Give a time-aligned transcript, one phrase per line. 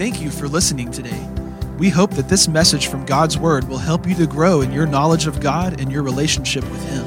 [0.00, 1.28] Thank you for listening today.
[1.76, 4.86] We hope that this message from God's Word will help you to grow in your
[4.86, 7.04] knowledge of God and your relationship with Him.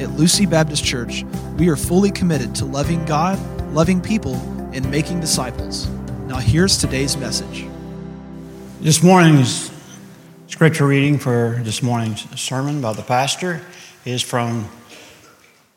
[0.00, 1.24] At Lucy Baptist Church,
[1.58, 3.40] we are fully committed to loving God,
[3.72, 4.36] loving people,
[4.72, 5.88] and making disciples.
[6.28, 7.66] Now, here's today's message.
[8.80, 9.72] This morning's
[10.46, 13.62] scripture reading for this morning's sermon by the pastor
[14.04, 14.68] is from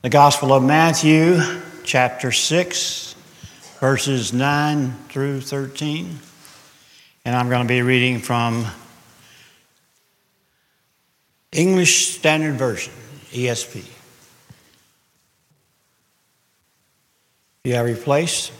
[0.03, 1.39] the Gospel of Matthew,
[1.83, 3.15] chapter 6,
[3.79, 6.19] verses 9 through 13.
[7.25, 8.67] And I'm going to be reading from
[11.51, 12.93] English Standard Version,
[13.31, 13.77] ESV.
[13.77, 13.89] If
[17.63, 18.51] you have replaced,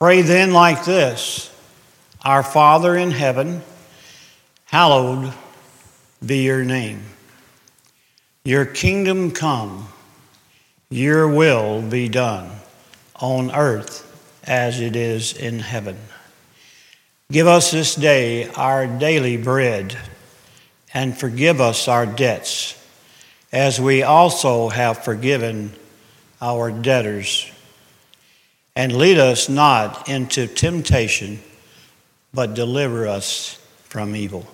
[0.00, 1.54] pray then like this
[2.24, 3.62] Our Father in heaven,
[4.64, 5.32] hallowed
[6.24, 7.02] be your name.
[8.44, 9.86] Your kingdom come,
[10.88, 12.50] your will be done
[13.14, 14.04] on earth
[14.42, 15.96] as it is in heaven.
[17.30, 19.96] Give us this day our daily bread,
[20.92, 22.76] and forgive us our debts,
[23.52, 25.72] as we also have forgiven
[26.42, 27.48] our debtors.
[28.74, 31.38] And lead us not into temptation,
[32.34, 34.48] but deliver us from evil.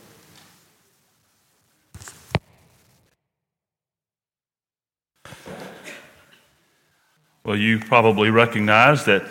[7.43, 9.23] Well, you probably recognize that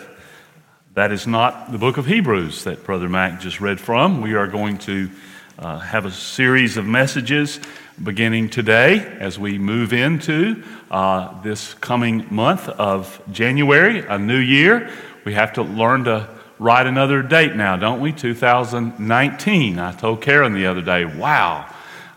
[0.95, 4.21] that is not the book of Hebrews that Brother Mac just read from.
[4.21, 5.11] We are going to
[5.59, 7.59] uh, have a series of messages
[8.01, 14.89] beginning today as we move into uh, this coming month of January, a new year.
[15.25, 16.29] We have to learn to
[16.59, 18.13] write another date now, don't we?
[18.13, 19.77] 2019.
[19.77, 21.69] I told Karen the other day, wow.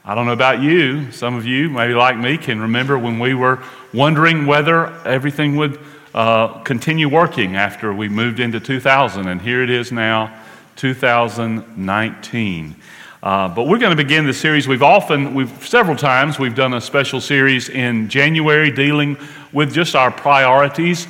[0.04, 1.10] I don't know about you.
[1.10, 3.60] Some of you, maybe like me, can remember when we were
[3.92, 5.80] wondering whether everything would
[6.14, 9.28] uh, continue working after we moved into 2000.
[9.28, 10.34] And here it is now,
[10.76, 12.76] 2019.
[13.20, 14.68] Uh, but we're going to begin the series.
[14.68, 19.16] We've often, we've several times, we've done a special series in January dealing
[19.52, 21.08] with just our priorities.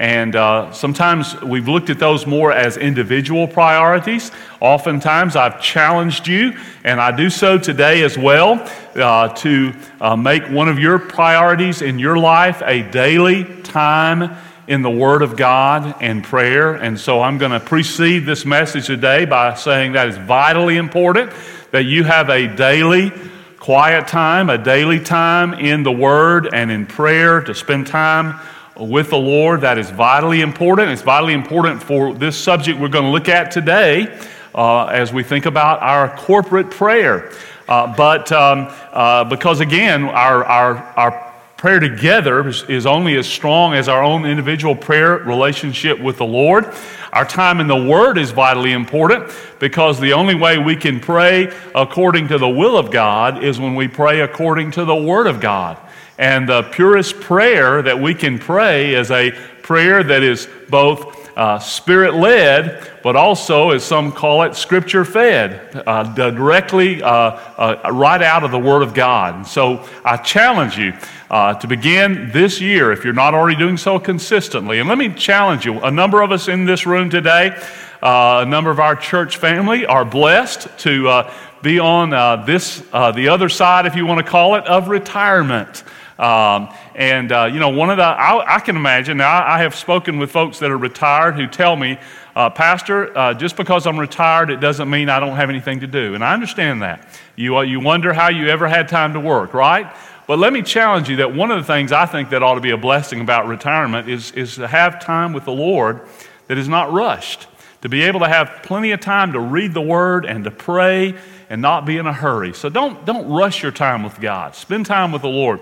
[0.00, 4.30] And uh, sometimes we've looked at those more as individual priorities.
[4.58, 10.44] Oftentimes I've challenged you, and I do so today as well, uh, to uh, make
[10.44, 14.34] one of your priorities in your life a daily time
[14.66, 16.76] in the Word of God and prayer.
[16.76, 21.30] And so I'm going to precede this message today by saying that it's vitally important
[21.72, 23.12] that you have a daily
[23.58, 28.40] quiet time, a daily time in the Word and in prayer to spend time
[28.80, 29.60] with the Lord.
[29.60, 30.90] That is vitally important.
[30.90, 34.18] It's vitally important for this subject we're going to look at today
[34.54, 37.32] uh, as we think about our corporate prayer.
[37.68, 43.26] Uh, but um, uh, because again, our, our, our prayer together is, is only as
[43.28, 46.74] strong as our own individual prayer relationship with the Lord.
[47.12, 51.52] Our time in the Word is vitally important because the only way we can pray
[51.74, 55.40] according to the will of God is when we pray according to the Word of
[55.40, 55.76] God.
[56.18, 59.32] And the purest prayer that we can pray is a
[59.62, 65.82] prayer that is both uh, spirit led, but also, as some call it, scripture fed,
[65.86, 69.34] uh, directly uh, uh, right out of the Word of God.
[69.34, 70.92] And so I challenge you
[71.30, 74.80] uh, to begin this year, if you're not already doing so consistently.
[74.80, 77.56] And let me challenge you a number of us in this room today,
[78.02, 81.24] uh, a number of our church family are blessed to
[81.62, 82.10] be on
[82.46, 85.84] this, the other side, if you want to call it, of retirement.
[86.20, 89.74] Um, and, uh, you know, one of the, I, I can imagine, I, I, have
[89.74, 91.98] spoken with folks that are retired who tell me,
[92.36, 95.86] uh, Pastor, uh, just because I'm retired, it doesn't mean I don't have anything to
[95.86, 96.14] do.
[96.14, 97.08] And I understand that.
[97.36, 99.90] You, uh, you wonder how you ever had time to work, right?
[100.26, 102.60] But let me challenge you that one of the things I think that ought to
[102.60, 106.02] be a blessing about retirement is, is to have time with the Lord
[106.48, 107.46] that is not rushed,
[107.80, 111.14] to be able to have plenty of time to read the Word and to pray
[111.50, 112.54] and not be in a hurry.
[112.54, 114.54] So don't, don't rush your time with God.
[114.54, 115.60] Spend time with the Lord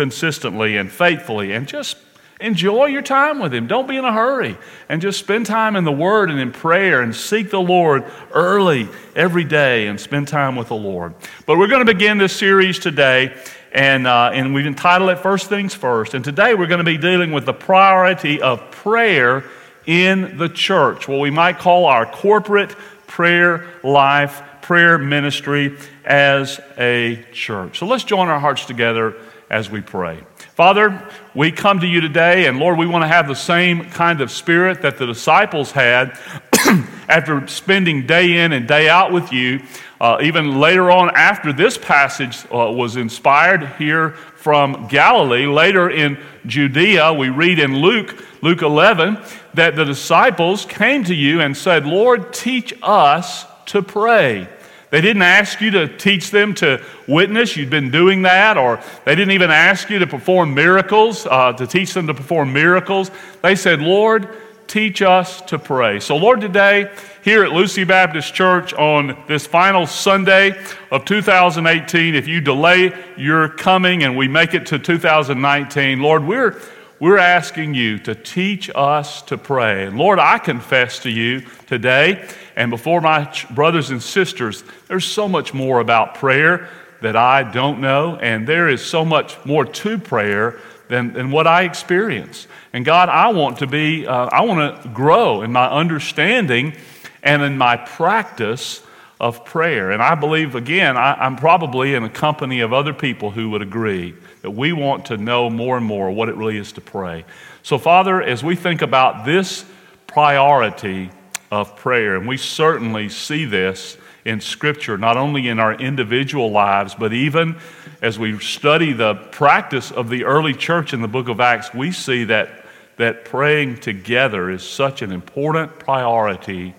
[0.00, 1.94] consistently and faithfully and just
[2.40, 3.66] enjoy your time with Him.
[3.66, 4.56] Don't be in a hurry
[4.88, 8.02] and just spend time in the Word and in prayer and seek the Lord
[8.32, 11.12] early every day and spend time with the Lord.
[11.44, 13.36] But we're going to begin this series today.
[13.72, 16.14] And, uh, and we've entitled it First Things First.
[16.14, 19.44] And today we're going to be dealing with the priority of prayer
[19.84, 22.70] in the church, what we might call our corporate
[23.06, 27.78] prayer life prayer ministry as a church.
[27.78, 29.14] So let's join our hearts together
[29.50, 30.22] as we pray.
[30.54, 34.20] Father, we come to you today, and Lord, we want to have the same kind
[34.20, 36.16] of spirit that the disciples had
[37.08, 39.60] after spending day in and day out with you.
[40.00, 45.46] Uh, even later on, after this passage uh, was inspired here from Galilee.
[45.46, 49.18] Later in Judea, we read in Luke, Luke 11,
[49.54, 54.48] that the disciples came to you and said, Lord, teach us to pray.
[54.90, 57.56] They didn't ask you to teach them to witness.
[57.56, 58.58] You'd been doing that.
[58.58, 62.52] Or they didn't even ask you to perform miracles, uh, to teach them to perform
[62.52, 63.10] miracles.
[63.42, 64.28] They said, Lord,
[64.66, 66.00] teach us to pray.
[66.00, 66.92] So, Lord, today,
[67.22, 70.60] here at Lucy Baptist Church on this final Sunday
[70.90, 76.60] of 2018, if you delay your coming and we make it to 2019, Lord, we're
[77.00, 79.88] we're asking you to teach us to pray.
[79.88, 85.54] Lord, I confess to you today and before my brothers and sisters, there's so much
[85.54, 86.68] more about prayer
[87.00, 91.46] that I don't know, and there is so much more to prayer than, than what
[91.46, 92.46] I experience.
[92.74, 96.76] And God, I want to be, uh, I want to grow in my understanding
[97.22, 98.82] and in my practice
[99.18, 99.90] of prayer.
[99.90, 103.62] And I believe, again, I, I'm probably in a company of other people who would
[103.62, 107.24] agree that we want to know more and more what it really is to pray.
[107.62, 109.64] So, Father, as we think about this
[110.06, 111.10] priority
[111.50, 116.94] of prayer, and we certainly see this in Scripture, not only in our individual lives,
[116.94, 117.56] but even
[118.02, 121.92] as we study the practice of the early church in the book of Acts, we
[121.92, 122.64] see that,
[122.96, 126.74] that praying together is such an important priority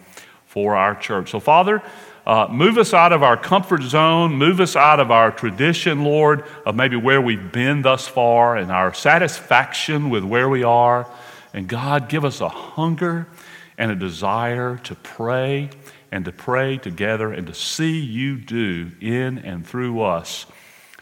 [0.46, 1.32] for our church.
[1.32, 1.82] So, Father,
[2.26, 6.44] uh, move us out of our comfort zone, move us out of our tradition, Lord,
[6.66, 11.10] of maybe where we've been thus far and our satisfaction with where we are.
[11.54, 13.28] And God, give us a hunger
[13.78, 15.72] and a desire to pray
[16.12, 20.46] and to pray together and to see you do in and through us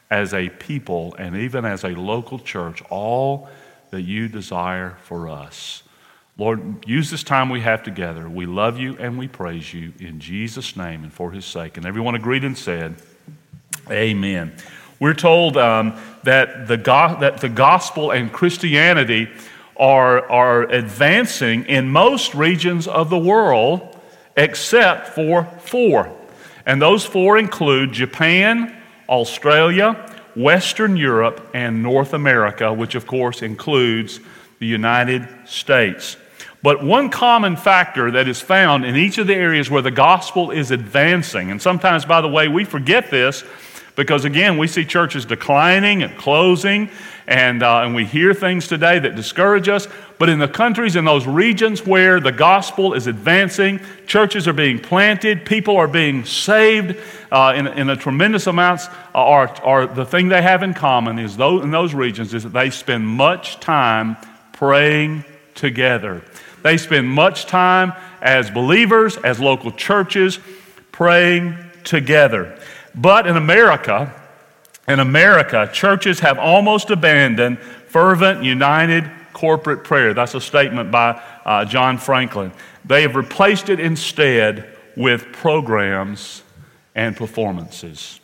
[0.09, 3.49] as a people and even as a local church all
[3.91, 5.83] that you desire for us.
[6.39, 8.29] Lord, use this time we have together.
[8.29, 11.75] We love you and we praise you in Jesus' name and for his sake.
[11.75, 12.95] And everyone agreed and said,
[13.91, 14.55] Amen.
[15.01, 19.27] We're told um, that, the go- that the gospel and Christianity
[19.75, 23.99] are, are advancing in most regions of the world
[24.37, 26.09] except for four.
[26.65, 34.21] And those four include Japan, Australia, Western Europe, and North America, which of course includes
[34.59, 36.15] the United States.
[36.61, 40.51] But one common factor that is found in each of the areas where the gospel
[40.51, 43.45] is advancing, and sometimes, by the way, we forget this
[43.95, 46.89] because, again, we see churches declining and closing,
[47.27, 49.87] and, uh, and we hear things today that discourage us.
[50.17, 54.79] But in the countries, in those regions where the gospel is advancing, churches are being
[54.79, 56.97] planted, people are being saved
[57.31, 61.37] uh, in, in a tremendous amounts, are, are the thing they have in common is
[61.37, 64.17] those, in those regions is that they spend much time
[64.53, 65.23] praying
[65.55, 66.21] together.
[66.63, 70.39] They spend much time as believers, as local churches,
[70.91, 72.59] praying together.
[72.95, 74.13] But in America,
[74.87, 80.13] in America, churches have almost abandoned fervent, united corporate prayer.
[80.13, 82.51] That's a statement by uh, John Franklin.
[82.85, 86.43] They have replaced it instead with programs
[86.95, 88.19] and performances.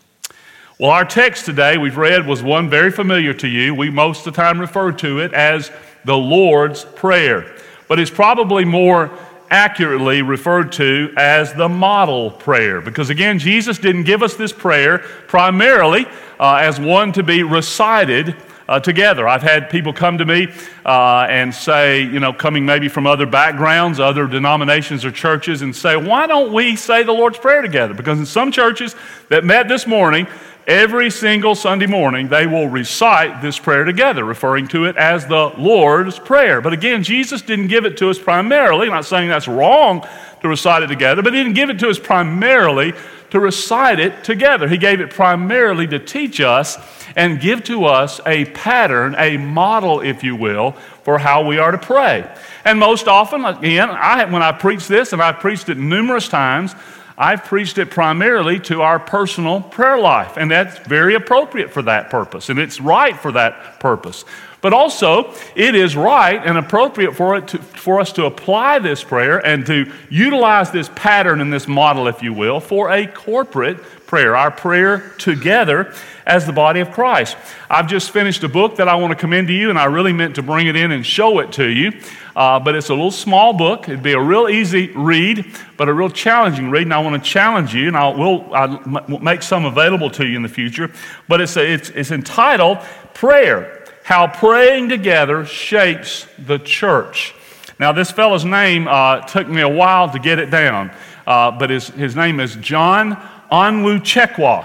[0.77, 3.73] Well, our text today we've read was one very familiar to you.
[3.73, 5.71] We most of the time refer to it as
[6.03, 7.55] the Lord's Prayer,
[7.87, 9.11] but it's probably more
[9.49, 12.81] accurately referred to as the model prayer.
[12.81, 16.05] Because again, Jesus didn't give us this prayer primarily
[16.39, 18.35] uh, as one to be recited
[18.67, 19.27] uh, together.
[19.27, 20.47] I've had people come to me
[20.85, 25.75] uh, and say, you know, coming maybe from other backgrounds, other denominations or churches, and
[25.75, 27.93] say, why don't we say the Lord's Prayer together?
[27.93, 28.95] Because in some churches
[29.29, 30.27] that met this morning,
[30.67, 35.51] every single Sunday morning, they will recite this prayer together, referring to it as the
[35.57, 36.61] Lord's Prayer.
[36.61, 38.87] But again, Jesus didn't give it to us primarily.
[38.87, 40.07] I'm not saying that's wrong
[40.41, 42.93] to recite it together, but He didn't give it to us primarily
[43.31, 44.67] to recite it together.
[44.67, 46.77] He gave it primarily to teach us
[47.15, 50.71] and give to us a pattern, a model, if you will,
[51.03, 52.29] for how we are to pray.
[52.63, 56.75] And most often, again, I, when I preach this, and I've preached it numerous times,
[57.17, 62.09] I've preached it primarily to our personal prayer life, and that's very appropriate for that
[62.09, 64.25] purpose, and it's right for that purpose.
[64.65, 69.03] But also, it is right and appropriate for, it to, for us to apply this
[69.03, 73.77] prayer and to utilize this pattern and this model, if you will, for a corporate
[74.07, 75.93] prayer, our prayer together
[76.25, 77.37] as the body of Christ.
[77.69, 80.13] I've just finished a book that I want to commend to you, and I really
[80.13, 81.91] meant to bring it in and show it to you.
[82.35, 83.87] Uh, but it's a little small book.
[83.87, 85.45] It'd be a real easy read,
[85.77, 86.87] but a real challenging read.
[86.87, 88.79] And I want to challenge you, and I will I'll
[89.19, 90.91] make some available to you in the future.
[91.27, 92.79] But it's, a, it's, it's entitled
[93.15, 93.74] Prayer
[94.05, 97.33] How Praying Together Shapes the Church.
[97.79, 100.91] Now, this fellow's name uh, took me a while to get it down,
[101.25, 103.15] uh, but his, his name is John
[103.51, 104.63] Onwuchekwa.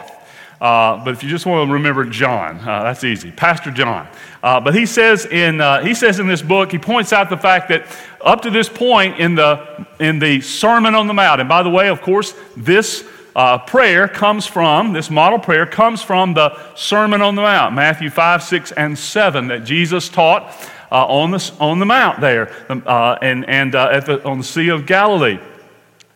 [0.61, 3.31] Uh, but if you just want to remember John, uh, that's easy.
[3.31, 4.07] Pastor John.
[4.43, 7.39] Uh, but he says, in, uh, he says in this book, he points out the
[7.39, 7.87] fact that
[8.21, 11.71] up to this point in the, in the Sermon on the Mount, and by the
[11.71, 17.23] way, of course, this uh, prayer comes from, this model prayer comes from the Sermon
[17.23, 20.53] on the Mount, Matthew 5, 6, and 7, that Jesus taught
[20.91, 24.45] uh, on, the, on the Mount there uh, and, and uh, at the, on the
[24.45, 25.39] Sea of Galilee.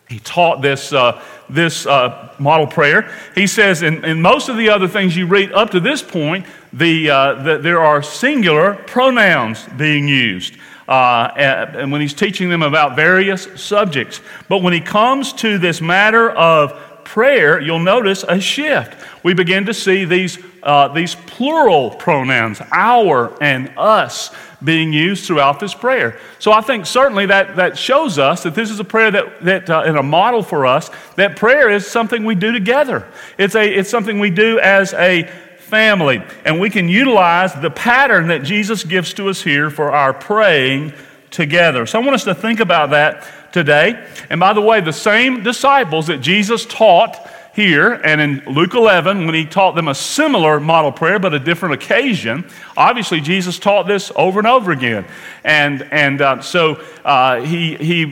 [0.09, 3.11] He taught this, uh, this uh, model prayer.
[3.35, 6.47] He says, in, in most of the other things you read up to this point,
[6.73, 10.57] the, the there are singular pronouns being used.
[10.87, 14.21] Uh, and when he's teaching them about various subjects.
[14.49, 18.97] But when he comes to this matter of prayer, you'll notice a shift.
[19.23, 24.31] We begin to see these, uh, these plural pronouns, our and us,
[24.63, 26.19] being used throughout this prayer.
[26.39, 29.71] So I think certainly that, that shows us that this is a prayer that, that
[29.71, 33.07] uh, and a model for us, that prayer is something we do together.
[33.37, 35.25] It's, a, it's something we do as a
[35.59, 36.23] family.
[36.45, 40.93] And we can utilize the pattern that Jesus gives to us here for our praying
[41.31, 41.85] together.
[41.85, 44.05] So I want us to think about that today.
[44.29, 49.27] And by the way, the same disciples that Jesus taught here and in Luke 11,
[49.27, 53.87] when he taught them a similar model prayer, but a different occasion, obviously Jesus taught
[53.87, 55.07] this over and over again.
[55.45, 58.05] And, and uh, so uh, he, he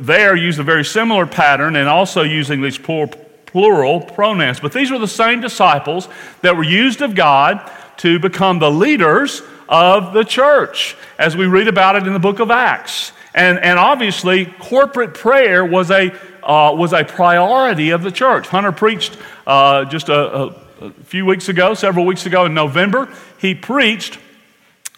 [0.00, 3.06] there used a very similar pattern and also using these plural,
[3.46, 4.58] plural pronouns.
[4.58, 6.08] But these were the same disciples
[6.42, 11.68] that were used of God to become the leaders of the church, as we read
[11.68, 13.12] about it in the book of Acts.
[13.34, 18.48] And, and obviously, corporate prayer was a, uh, was a priority of the church.
[18.48, 19.16] Hunter preached
[19.46, 20.46] uh, just a, a,
[20.80, 23.12] a, few weeks ago, several weeks ago in November.
[23.38, 24.18] He preached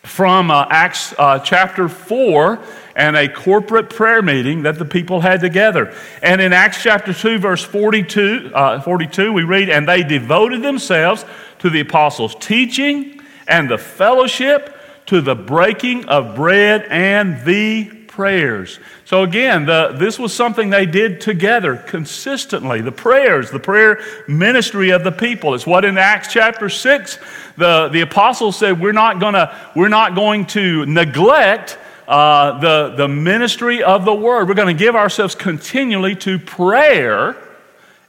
[0.03, 2.59] from uh, Acts uh, chapter 4
[2.97, 5.95] and a corporate prayer meeting that the people had together.
[6.23, 11.25] And in Acts chapter 2, verse 42, uh, 42 we read, And they devoted themselves
[11.61, 18.79] to the apostles' teaching and the fellowship, to the breaking of bread and the prayers.
[19.07, 22.83] So, again, the, this was something they did together consistently.
[22.83, 23.99] The prayers, the prayer
[24.29, 25.55] ministry of the people.
[25.55, 27.19] It's what in Acts chapter 6,
[27.57, 31.79] the, the apostles said, We're not, gonna, we're not going to neglect.
[32.07, 34.49] Uh, the, the ministry of the word.
[34.49, 37.37] We're going to give ourselves continually to prayer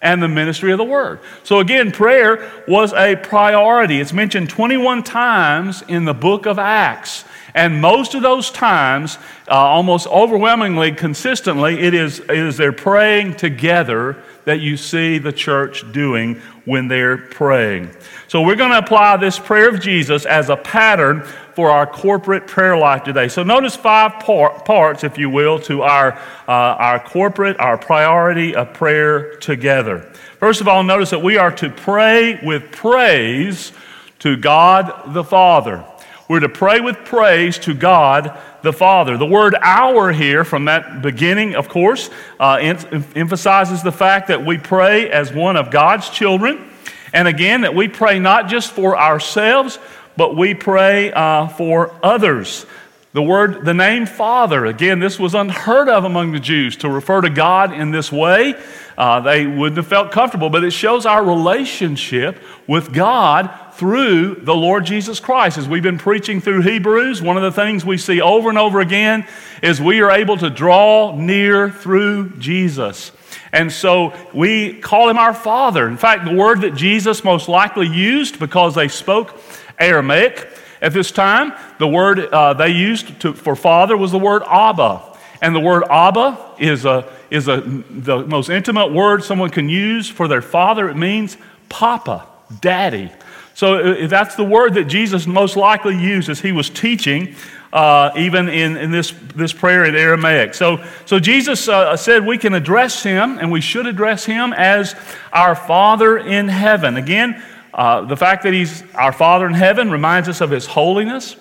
[0.01, 1.19] and the ministry of the word.
[1.43, 4.01] So, again, prayer was a priority.
[4.01, 7.25] It's mentioned 21 times in the book of Acts.
[7.53, 9.17] And most of those times,
[9.47, 15.31] uh, almost overwhelmingly, consistently, it is, it is their praying together that you see the
[15.31, 17.89] church doing when they're praying.
[18.27, 22.47] So we're going to apply this prayer of Jesus as a pattern for our corporate
[22.47, 23.27] prayer life today.
[23.27, 26.13] So notice five par- parts, if you will, to our,
[26.47, 29.99] uh, our corporate, our priority of prayer together.
[30.39, 33.73] First of all, notice that we are to pray with praise
[34.19, 35.85] to God the Father.
[36.31, 39.17] We're to pray with praise to God the Father.
[39.17, 42.09] The word our here, from that beginning, of course,
[42.39, 46.71] uh, em- emphasizes the fact that we pray as one of God's children.
[47.11, 49.77] And again, that we pray not just for ourselves,
[50.15, 52.65] but we pray uh, for others.
[53.11, 57.19] The word, the name Father, again, this was unheard of among the Jews to refer
[57.19, 58.55] to God in this way.
[58.97, 63.49] Uh, they wouldn't have felt comfortable, but it shows our relationship with God
[63.81, 65.57] through the Lord Jesus Christ.
[65.57, 68.79] As we've been preaching through Hebrews, one of the things we see over and over
[68.79, 69.27] again
[69.63, 73.11] is we are able to draw near through Jesus.
[73.51, 75.87] And so we call him our Father.
[75.87, 79.35] In fact, the word that Jesus most likely used because they spoke
[79.79, 80.47] Aramaic
[80.79, 85.01] at this time, the word uh, they used to, for father was the word Abba.
[85.41, 90.07] And the word Abba is, a, is a, the most intimate word someone can use
[90.07, 90.87] for their father.
[90.87, 91.35] It means
[91.67, 92.27] Papa,
[92.59, 93.11] Daddy.
[93.53, 97.35] So uh, that's the word that Jesus most likely used as he was teaching,
[97.73, 100.53] uh, even in, in this, this prayer in Aramaic.
[100.53, 104.95] So, so Jesus uh, said we can address him, and we should address him as
[105.31, 106.97] our Father in heaven.
[106.97, 107.41] Again,
[107.73, 111.35] uh, the fact that he's our Father in heaven reminds us of his holiness,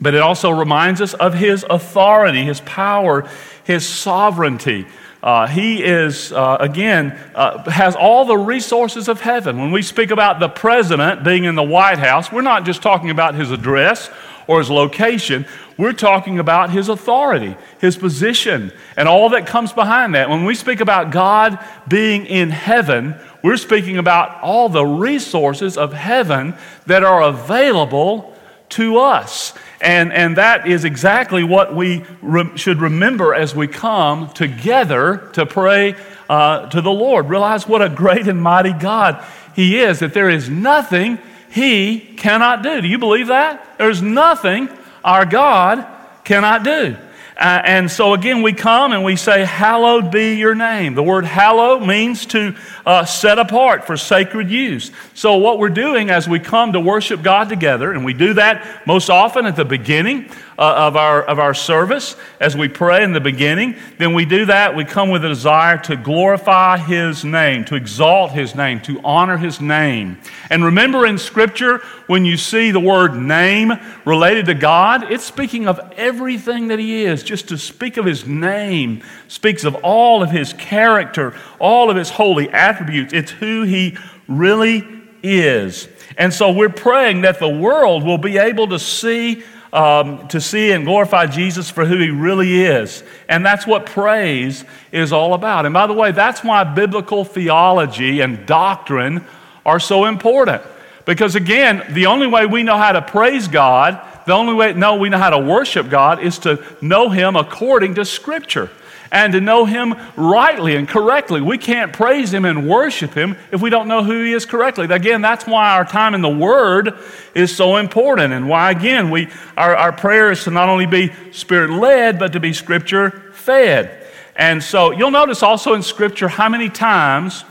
[0.00, 3.28] but it also reminds us of his authority, his power,
[3.64, 4.86] his sovereignty.
[5.26, 9.58] Uh, he is, uh, again, uh, has all the resources of heaven.
[9.58, 13.10] When we speak about the president being in the White House, we're not just talking
[13.10, 14.08] about his address
[14.46, 15.44] or his location.
[15.76, 20.30] We're talking about his authority, his position, and all that comes behind that.
[20.30, 25.92] When we speak about God being in heaven, we're speaking about all the resources of
[25.92, 26.54] heaven
[26.86, 28.32] that are available
[28.68, 29.54] to us.
[29.80, 35.44] And, and that is exactly what we re- should remember as we come together to
[35.46, 35.94] pray
[36.28, 37.28] uh, to the Lord.
[37.28, 39.22] Realize what a great and mighty God
[39.54, 41.18] He is, that there is nothing
[41.50, 42.80] He cannot do.
[42.80, 43.78] Do you believe that?
[43.78, 44.68] There's nothing
[45.04, 45.86] our God
[46.24, 46.96] cannot do.
[47.36, 50.94] Uh, and so again, we come and we say, Hallowed be your name.
[50.94, 54.90] The word hallow means to uh, set apart for sacred use.
[55.12, 58.86] So, what we're doing as we come to worship God together, and we do that
[58.86, 63.12] most often at the beginning uh, of, our, of our service, as we pray in
[63.12, 64.74] the beginning, then we do that.
[64.74, 69.36] We come with a desire to glorify His name, to exalt His name, to honor
[69.36, 70.18] His name.
[70.48, 73.72] And remember in Scripture, when you see the word name
[74.04, 78.26] related to God, it's speaking of everything that He is just to speak of his
[78.26, 83.12] name speaks of all of his character, all of his holy attributes.
[83.12, 83.96] It's who he
[84.28, 84.86] really
[85.22, 85.88] is.
[86.16, 89.42] And so we're praying that the world will be able to see.
[89.76, 93.04] Um, to see and glorify Jesus for who he really is.
[93.28, 95.66] And that's what praise is all about.
[95.66, 99.22] And by the way, that's why biblical theology and doctrine
[99.66, 100.62] are so important.
[101.04, 104.96] Because again, the only way we know how to praise God the only way no,
[104.96, 108.70] we know how to worship God is to know Him according to Scripture
[109.10, 111.40] and to know Him rightly and correctly.
[111.40, 114.86] We can't praise Him and worship Him if we don't know who He is correctly.
[114.86, 116.98] Again, that's why our time in the Word
[117.34, 121.12] is so important, and why, again, we, our, our prayer is to not only be
[121.32, 124.06] Spirit led, but to be Scripture fed.
[124.36, 127.44] And so you'll notice also in Scripture how many times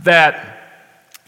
[0.00, 0.62] that,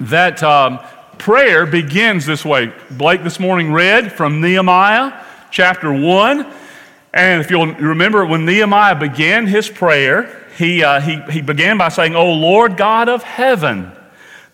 [0.01, 0.81] that um,
[1.19, 2.73] prayer begins this way.
[2.91, 5.13] Blake this morning read from Nehemiah
[5.51, 6.62] chapter 1.
[7.15, 11.89] And if you'll remember, when Nehemiah began his prayer, he, uh, he, he began by
[11.89, 13.93] saying, O Lord God of heaven,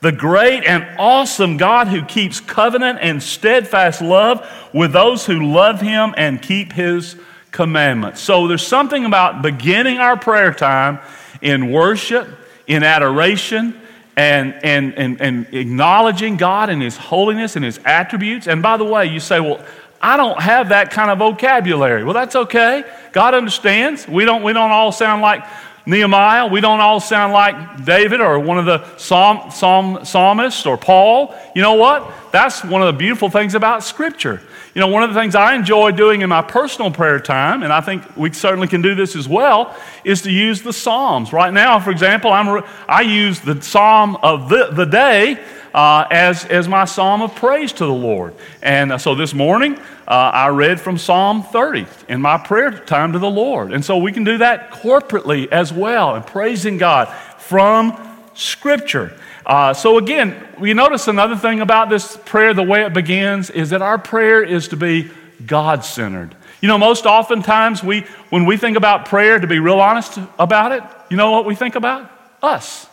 [0.00, 5.80] the great and awesome God who keeps covenant and steadfast love with those who love
[5.80, 7.16] him and keep his
[7.50, 8.20] commandments.
[8.20, 11.00] So there's something about beginning our prayer time
[11.40, 12.28] in worship,
[12.66, 13.80] in adoration,
[14.16, 18.48] and, and, and, and acknowledging God and His holiness and His attributes.
[18.48, 19.64] And by the way, you say, well,
[20.00, 22.04] I don't have that kind of vocabulary.
[22.04, 22.84] Well, that's okay.
[23.12, 24.06] God understands.
[24.06, 25.44] We don't, we don't all sound like
[25.86, 26.46] Nehemiah.
[26.46, 31.34] We don't all sound like David or one of the psalm, psalm, psalmists or Paul.
[31.54, 32.12] You know what?
[32.30, 34.42] That's one of the beautiful things about Scripture.
[34.74, 37.72] You know, one of the things I enjoy doing in my personal prayer time, and
[37.72, 41.32] I think we certainly can do this as well, is to use the Psalms.
[41.32, 45.42] Right now, for example, I'm, I use the Psalm of the, the day
[45.78, 48.34] uh, as, as my psalm of praise to the Lord.
[48.62, 53.12] And uh, so this morning, uh, I read from Psalm 30 in my prayer time
[53.12, 53.72] to the Lord.
[53.72, 57.06] And so we can do that corporately as well and praising God
[57.38, 57.96] from
[58.34, 59.16] Scripture.
[59.46, 63.70] Uh, so, again, we notice another thing about this prayer, the way it begins, is
[63.70, 65.08] that our prayer is to be
[65.46, 66.34] God centered.
[66.60, 70.72] You know, most oftentimes we, when we think about prayer, to be real honest about
[70.72, 72.10] it, you know what we think about?
[72.42, 72.88] Us.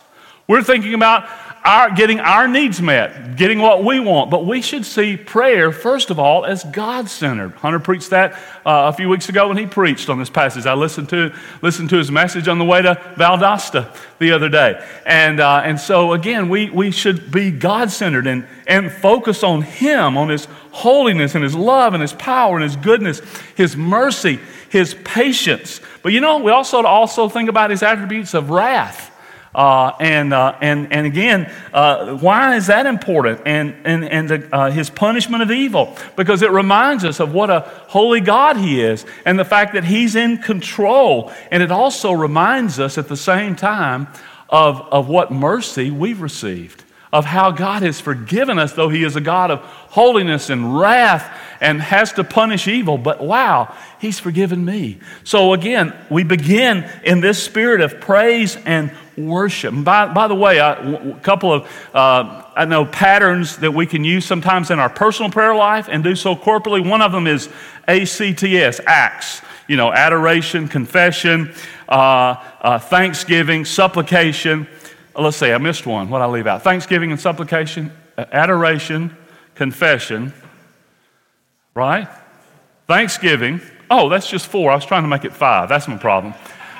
[0.48, 1.28] We're thinking about
[1.66, 4.30] our, getting our needs met, getting what we want.
[4.30, 7.52] But we should see prayer, first of all, as God centered.
[7.54, 10.64] Hunter preached that uh, a few weeks ago when he preached on this passage.
[10.64, 14.80] I listened to, listened to his message on the way to Valdosta the other day.
[15.04, 19.62] And, uh, and so, again, we, we should be God centered and, and focus on
[19.62, 23.20] Him, on His holiness and His love and His power and His goodness,
[23.56, 24.38] His mercy,
[24.70, 25.80] His patience.
[26.04, 29.14] But you know, we also also think about His attributes of wrath.
[29.56, 33.40] Uh, and, uh, and, and again, uh, why is that important?
[33.46, 37.48] And, and, and the, uh, his punishment of evil, because it reminds us of what
[37.48, 41.32] a holy God he is and the fact that he's in control.
[41.50, 44.08] And it also reminds us at the same time
[44.50, 49.16] of, of what mercy we've received of how God has forgiven us, though He is
[49.16, 52.98] a God of holiness and wrath and has to punish evil.
[52.98, 54.98] But wow, He's forgiven me.
[55.24, 59.72] So again, we begin in this spirit of praise and worship.
[59.72, 61.62] And by, by the way, a couple of
[61.94, 66.02] uh, I know patterns that we can use sometimes in our personal prayer life and
[66.02, 66.86] do so corporately.
[66.86, 67.48] One of them is
[67.88, 69.42] ACTS, acts.
[69.68, 71.52] You know, adoration, confession,
[71.88, 74.68] uh, uh, thanksgiving, supplication.
[75.18, 76.08] Let's see, I missed one.
[76.08, 76.62] What I leave out?
[76.62, 79.16] Thanksgiving and supplication, adoration,
[79.56, 80.32] confession,
[81.74, 82.06] right?
[82.86, 83.60] Thanksgiving.
[83.90, 84.70] Oh, that's just four.
[84.70, 85.68] I was trying to make it five.
[85.68, 86.34] That's my problem.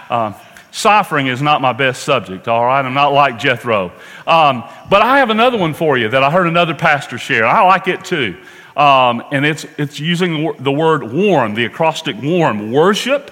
[0.09, 0.33] Uh,
[0.77, 2.85] Suffering is not my best subject, all right?
[2.85, 3.93] I'm not like Jethro.
[4.27, 7.47] Um, but I have another one for you that I heard another pastor share.
[7.47, 8.37] I like it too.
[8.77, 13.31] Um, and it's, it's using the word warm, the acrostic warm worship,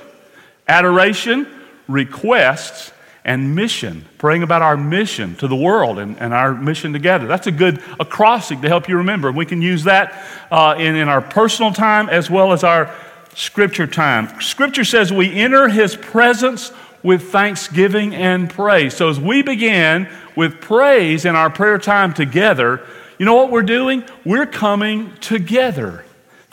[0.67, 1.47] adoration,
[1.87, 2.93] requests,
[3.27, 7.27] and mission, praying about our mission to the world and, and our mission together.
[7.27, 9.31] That's a good acrostic to help you remember.
[9.31, 12.91] We can use that uh, in, in our personal time as well as our
[13.35, 14.41] scripture time.
[14.41, 16.73] Scripture says we enter his presence
[17.05, 18.97] with thanksgiving and praise.
[18.97, 22.85] So as we begin with praise in our prayer time together,
[23.19, 24.03] you know what we're doing?
[24.25, 26.05] We're coming together.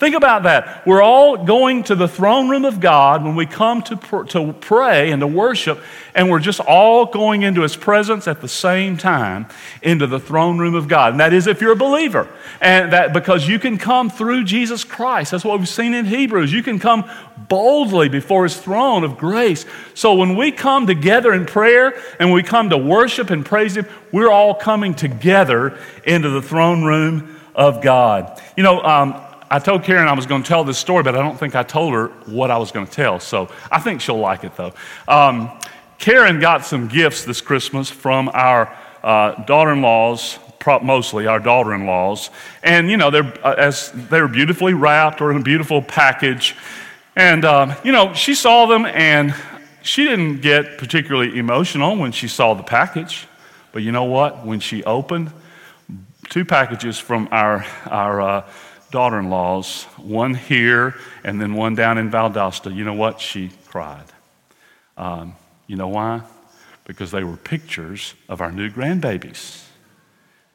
[0.02, 0.84] Think about that.
[0.88, 4.52] We're all going to the throne room of God when we come to, pr- to
[4.52, 5.80] pray and to worship,
[6.16, 9.46] and we're just all going into His presence at the same time
[9.84, 11.14] into the throne room of God.
[11.14, 12.28] And that is if you're a believer.
[12.60, 15.30] And that because you can come through Jesus Christ.
[15.30, 16.52] That's what we've seen in Hebrews.
[16.52, 17.08] You can come
[17.48, 19.68] boldly before His throne of grace.
[19.94, 23.86] So when we come together in prayer and we come to worship and praise Him,
[24.12, 28.42] we're all coming together into the throne room of God.
[28.58, 31.22] You know, um, I told Karen I was going to tell this story, but I
[31.22, 33.20] don't think I told her what I was going to tell.
[33.20, 34.74] So I think she'll like it though.
[35.10, 35.52] Um,
[35.98, 40.40] Karen got some gifts this Christmas from our uh, daughter in laws,
[40.82, 42.30] mostly our daughter in laws.
[42.64, 46.56] And, you know, they're, uh, as they were beautifully wrapped or in a beautiful package.
[47.18, 49.36] And, uh, you know, she saw them and
[49.82, 53.28] she didn't get particularly emotional when she saw the package.
[53.74, 54.46] But you know what?
[54.46, 55.32] When she opened
[56.30, 58.50] two packages from our, our, uh,
[58.92, 63.20] daughter in laws, one here and then one down in Valdosta, you know what?
[63.20, 64.06] She cried.
[64.98, 65.36] Um,
[65.68, 66.22] you know why?
[66.86, 69.64] Because they were pictures of our new grandbabies.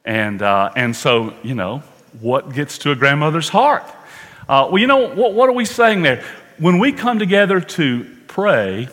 [0.05, 1.79] And, uh, and so, you know,
[2.21, 3.83] what gets to a grandmother's heart?
[4.47, 6.23] Uh, well, you know, what, what are we saying there?
[6.57, 8.87] When we come together to pray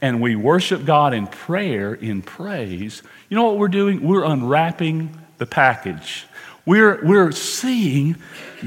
[0.00, 4.02] and we worship God in prayer, in praise, you know what we're doing?
[4.02, 6.26] We're unwrapping the package.
[6.66, 8.16] We're, we're seeing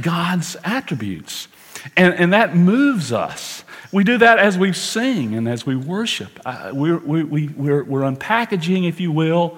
[0.02, 1.50] God's attributes.
[1.96, 3.64] And, and that moves us.
[3.92, 6.40] We do that as we sing and as we worship.
[6.46, 9.58] Uh, we're, we, we, we're, we're unpackaging, if you will,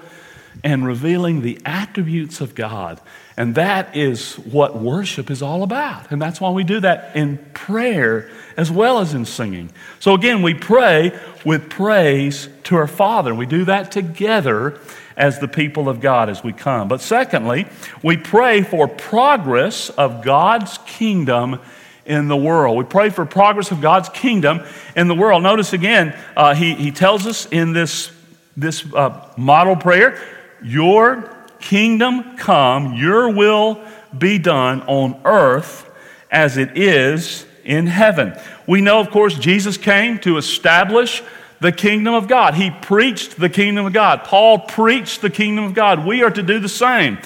[0.63, 2.99] and revealing the attributes of God.
[3.37, 6.11] And that is what worship is all about.
[6.11, 9.71] And that's why we do that in prayer as well as in singing.
[9.99, 13.33] So again, we pray with praise to our Father.
[13.33, 14.79] We do that together
[15.21, 16.87] as the people of God as we come.
[16.87, 17.67] But secondly,
[18.01, 21.59] we pray for progress of God's kingdom
[22.07, 22.75] in the world.
[22.75, 24.61] We pray for progress of God's kingdom
[24.95, 25.43] in the world.
[25.43, 28.11] Notice again, uh, he, he tells us in this,
[28.57, 30.19] this uh, model prayer,
[30.63, 33.79] Your kingdom come, your will
[34.17, 35.87] be done on earth
[36.31, 38.33] as it is in heaven.
[38.65, 41.21] We know, of course, Jesus came to establish
[41.61, 42.55] the kingdom of God.
[42.55, 44.23] He preached the kingdom of God.
[44.23, 46.05] Paul preached the kingdom of God.
[46.05, 47.19] We are to do the same.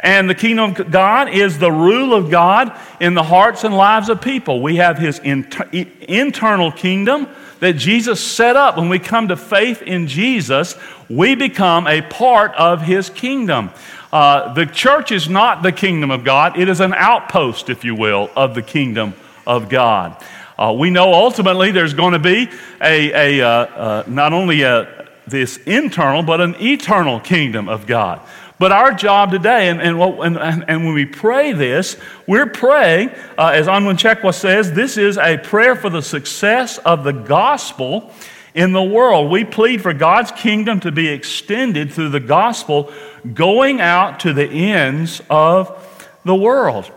[0.00, 4.08] And the kingdom of God is the rule of God in the hearts and lives
[4.08, 4.62] of people.
[4.62, 7.28] We have his inter- internal kingdom
[7.60, 8.78] that Jesus set up.
[8.78, 10.74] When we come to faith in Jesus,
[11.08, 13.70] we become a part of his kingdom.
[14.10, 17.94] Uh, the church is not the kingdom of God, it is an outpost, if you
[17.94, 19.14] will, of the kingdom
[19.46, 20.16] of God.
[20.58, 22.48] Uh, we know ultimately there's going to be
[22.80, 28.20] a, a uh, uh, not only a, this internal, but an eternal kingdom of God.
[28.58, 30.00] But our job today, and, and,
[30.36, 31.96] and, and when we pray this,
[32.28, 37.12] we're praying, uh, as Onwuchekwa says, this is a prayer for the success of the
[37.12, 38.12] gospel
[38.54, 39.30] in the world.
[39.32, 42.92] We plead for God's kingdom to be extended through the gospel
[43.34, 46.90] going out to the ends of the world.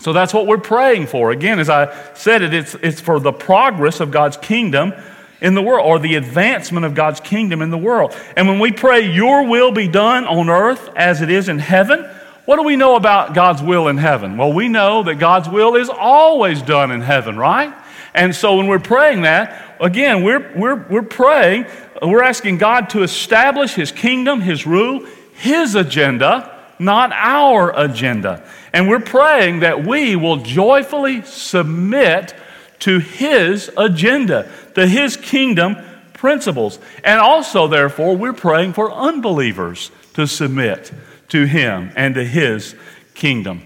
[0.00, 1.32] So that's what we're praying for.
[1.32, 4.92] Again, as I said it, it's, it's for the progress of God's kingdom
[5.40, 8.16] in the world or the advancement of God's kingdom in the world.
[8.36, 12.08] And when we pray, Your will be done on earth as it is in heaven,
[12.44, 14.36] what do we know about God's will in heaven?
[14.36, 17.74] Well, we know that God's will is always done in heaven, right?
[18.14, 21.66] And so when we're praying that, again, we're, we're, we're praying,
[22.00, 28.44] we're asking God to establish His kingdom, His rule, His agenda not our agenda.
[28.72, 32.34] And we're praying that we will joyfully submit
[32.80, 35.76] to His agenda, to His kingdom
[36.14, 36.78] principles.
[37.04, 40.92] And also, therefore, we're praying for unbelievers to submit
[41.28, 42.74] to Him and to His
[43.14, 43.62] kingdom.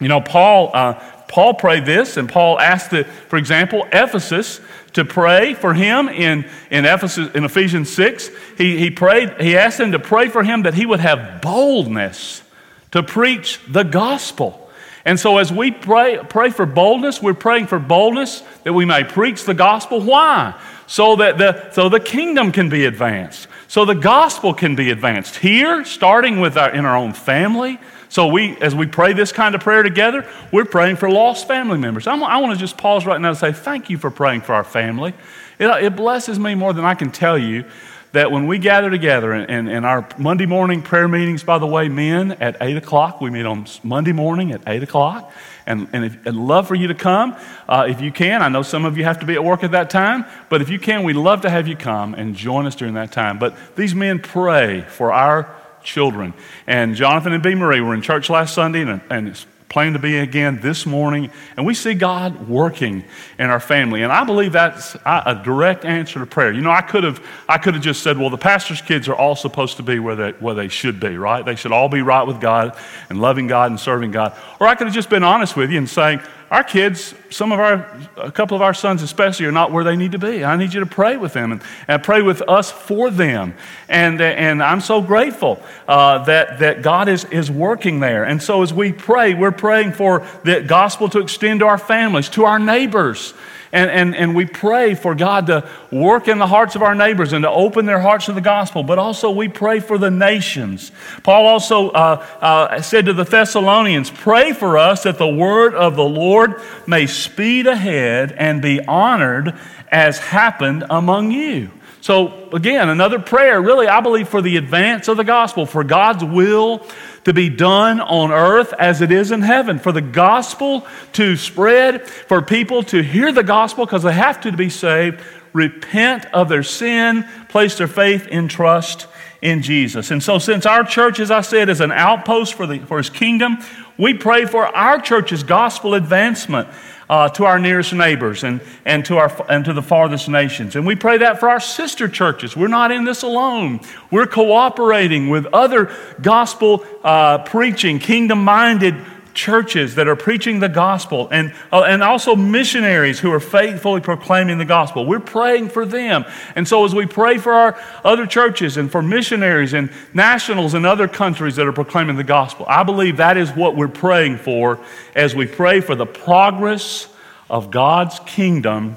[0.00, 0.94] You know, Paul, uh,
[1.28, 4.60] Paul prayed this, and Paul asked, that, for example, Ephesus
[4.94, 8.30] to pray for him in, in, Ephesus, in Ephesians 6.
[8.58, 12.42] He, he, prayed, he asked them to pray for him that he would have boldness
[12.90, 14.58] to preach the gospel.
[15.04, 19.02] And so, as we pray, pray for boldness, we're praying for boldness that we may
[19.02, 20.00] preach the gospel.
[20.00, 20.60] Why?
[20.86, 25.36] So that the, so the kingdom can be advanced, so the gospel can be advanced.
[25.36, 27.80] Here, starting with our, in our own family,
[28.12, 31.78] so we, as we pray this kind of prayer together, we're praying for lost family
[31.78, 32.06] members.
[32.06, 34.52] I'm, i want to just pause right now and say thank you for praying for
[34.54, 35.14] our family.
[35.58, 37.64] It, it blesses me more than I can tell you
[38.12, 41.88] that when we gather together, and, and, our Monday morning prayer meetings, by the way,
[41.88, 45.32] men at 8 o'clock, we meet on Monday morning at 8 o'clock.
[45.64, 47.34] And, and if, I'd love for you to come
[47.66, 48.42] uh, if you can.
[48.42, 50.68] I know some of you have to be at work at that time, but if
[50.68, 53.38] you can, we'd love to have you come and join us during that time.
[53.38, 56.34] But these men pray for our children.
[56.66, 57.54] And Jonathan and B.
[57.54, 61.30] Marie were in church last Sunday, and, and it's plan to be again this morning.
[61.56, 63.02] And we see God working
[63.38, 64.02] in our family.
[64.02, 66.52] And I believe that's a direct answer to prayer.
[66.52, 69.14] You know, I could have, I could have just said, well, the pastor's kids are
[69.14, 71.42] all supposed to be where they, where they should be, right?
[71.42, 72.76] They should all be right with God
[73.08, 74.36] and loving God and serving God.
[74.60, 76.20] Or I could have just been honest with you and saying,
[76.52, 79.96] our kids, some of our, a couple of our sons especially, are not where they
[79.96, 80.44] need to be.
[80.44, 83.54] I need you to pray with them and, and pray with us for them.
[83.88, 88.24] And, and I'm so grateful uh, that, that God is, is working there.
[88.24, 92.28] And so as we pray, we're praying for the gospel to extend to our families,
[92.28, 93.32] to our neighbors.
[93.72, 97.32] And, and, and we pray for God to work in the hearts of our neighbors
[97.32, 98.82] and to open their hearts to the gospel.
[98.82, 100.92] But also, we pray for the nations.
[101.22, 105.96] Paul also uh, uh, said to the Thessalonians, Pray for us that the word of
[105.96, 109.58] the Lord may speed ahead and be honored
[109.90, 111.70] as happened among you.
[112.02, 116.24] So, again, another prayer, really, I believe, for the advance of the gospel, for God's
[116.24, 116.84] will
[117.24, 122.06] to be done on earth as it is in heaven, for the gospel to spread,
[122.08, 125.20] for people to hear the gospel because they have to, to be saved,
[125.52, 129.06] repent of their sin, place their faith in trust
[129.40, 130.10] in Jesus.
[130.10, 133.10] And so, since our church, as I said, is an outpost for, the, for his
[133.10, 133.58] kingdom,
[133.98, 136.68] we pray for our church's gospel advancement
[137.08, 140.76] uh, to our nearest neighbors and, and, to our, and to the farthest nations.
[140.76, 142.56] And we pray that for our sister churches.
[142.56, 143.80] We're not in this alone.
[144.10, 148.94] We're cooperating with other gospel uh, preaching, kingdom minded
[149.34, 154.58] churches that are preaching the gospel and, uh, and also missionaries who are faithfully proclaiming
[154.58, 155.06] the gospel.
[155.06, 156.24] We're praying for them.
[156.56, 160.84] And so, as we pray for our other churches and for missionaries and nationals in
[160.84, 164.78] other countries that are proclaiming the gospel, I believe that is what we're praying for
[165.14, 167.08] as we pray for the progress
[167.48, 168.96] of God's kingdom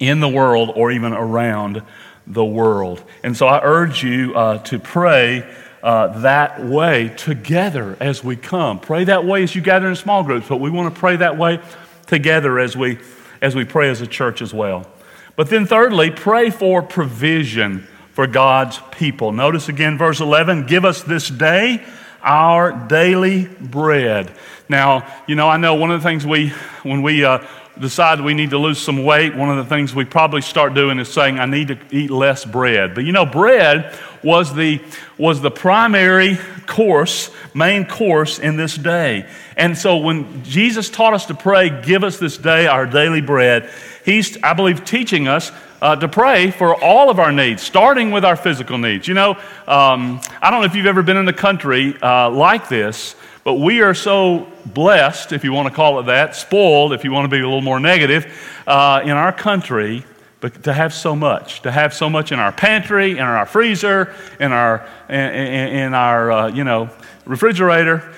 [0.00, 1.82] in the world or even around
[2.26, 3.02] the world.
[3.22, 5.46] And so, I urge you uh, to pray
[5.82, 8.78] uh, that way together as we come.
[8.78, 11.36] Pray that way as you gather in small groups, but we want to pray that
[11.36, 11.60] way
[12.06, 12.98] together as we,
[13.40, 14.86] as we pray as a church as well.
[15.34, 19.32] But then, thirdly, pray for provision for God's people.
[19.32, 21.82] Notice again, verse 11 give us this day
[22.22, 24.32] our daily bread.
[24.68, 26.50] Now, you know, I know one of the things we,
[26.82, 27.44] when we uh,
[27.80, 30.98] decide we need to lose some weight, one of the things we probably start doing
[30.98, 32.94] is saying, I need to eat less bread.
[32.94, 34.80] But you know, bread was the,
[35.18, 39.28] was the primary course, main course in this day.
[39.56, 43.70] And so when Jesus taught us to pray, give us this day our daily bread,
[44.04, 48.24] he's, I believe, teaching us uh, to pray for all of our needs, starting with
[48.24, 49.08] our physical needs.
[49.08, 49.30] You know,
[49.66, 53.54] um, I don't know if you've ever been in a country uh, like this, but
[53.54, 57.24] we are so blessed, if you want to call it that, spoiled, if you want
[57.24, 58.32] to be a little more negative,
[58.68, 60.04] uh, in our country
[60.42, 64.12] but to have so much, to have so much in our pantry, in our freezer,
[64.40, 66.90] in our, in, in our uh, you know,
[67.24, 68.12] refrigerator.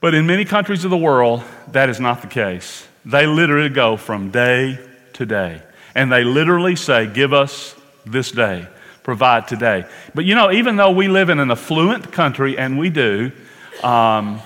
[0.00, 2.86] But in many countries of the world, that is not the case.
[3.04, 4.78] They literally go from day
[5.14, 5.60] to day.
[5.96, 7.74] And they literally say, Give us
[8.06, 8.68] this day,
[9.02, 9.86] provide today.
[10.14, 13.32] But you know, even though we live in an affluent country, and we do,
[13.82, 14.40] um,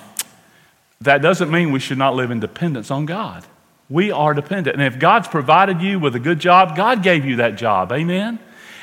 [1.03, 3.45] that doesn't mean we should not live in dependence on God.
[3.89, 4.77] We are dependent.
[4.77, 7.93] And if God's provided you with a good job, God gave you that job.
[7.93, 8.39] Amen?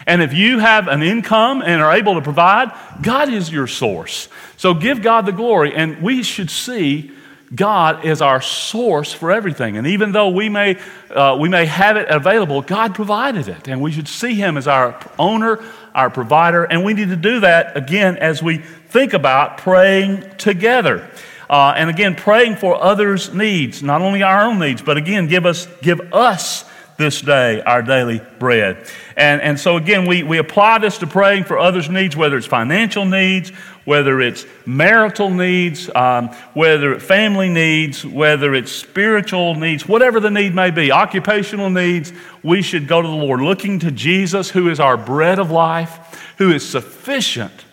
[0.06, 4.30] And if you have an income and are able to provide, God is your source.
[4.58, 5.74] So give God the glory.
[5.76, 7.12] And we should see
[7.54, 9.78] God as our source for everything.
[9.78, 10.78] And even though we may,
[11.10, 13.68] uh, we may have it available, God provided it.
[13.68, 16.64] And we should see Him as our owner, our provider.
[16.64, 21.10] And we need to do that again as we think about praying together.
[21.52, 25.46] Uh, and again, praying for others' needs, not only our own needs, but again, give
[25.46, 26.64] us, give us
[26.96, 28.88] this day our daily bread.
[29.18, 32.48] And, and so, again, we, we apply this to praying for others' needs, whether it's
[32.48, 33.50] financial needs,
[33.84, 40.32] whether it's marital needs, um, whether it's family needs, whether it's spiritual needs, whatever the
[40.32, 44.70] need may be, occupational needs, we should go to the Lord, looking to Jesus, who
[44.70, 47.66] is our bread of life, who is sufficient,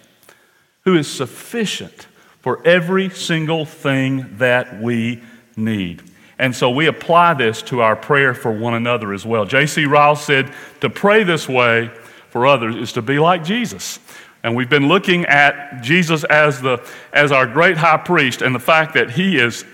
[0.81, 2.09] who is sufficient
[2.41, 5.23] for every single thing that we
[5.57, 6.03] need.
[6.39, 9.45] And so we apply this to our prayer for one another as well.
[9.45, 9.87] J.C.
[9.87, 11.91] Ryle said to pray this way
[12.31, 13.99] for others is to be like Jesus.
[14.43, 18.61] And we've been looking at Jesus as, the, as our great high priest and the
[18.61, 19.65] fact that he is,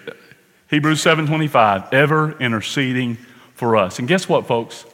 [0.70, 3.18] Hebrews 7.25, ever interceding
[3.54, 3.98] for us.
[3.98, 4.86] And guess what, folks?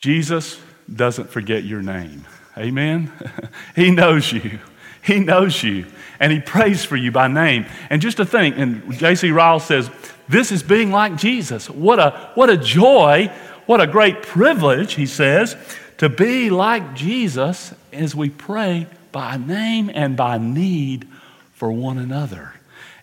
[0.00, 0.58] Jesus
[0.92, 2.24] doesn't forget your name.
[2.56, 3.12] Amen?
[3.76, 4.58] he knows you.
[5.02, 5.86] He knows you.
[6.20, 7.66] And he prays for you by name.
[7.90, 9.30] And just to think, and J.C.
[9.30, 9.90] Ryle says,
[10.28, 11.70] this is being like Jesus.
[11.70, 13.32] What a, what a joy,
[13.66, 15.56] what a great privilege, he says,
[15.98, 21.08] to be like Jesus as we pray by name and by need
[21.54, 22.54] for one another.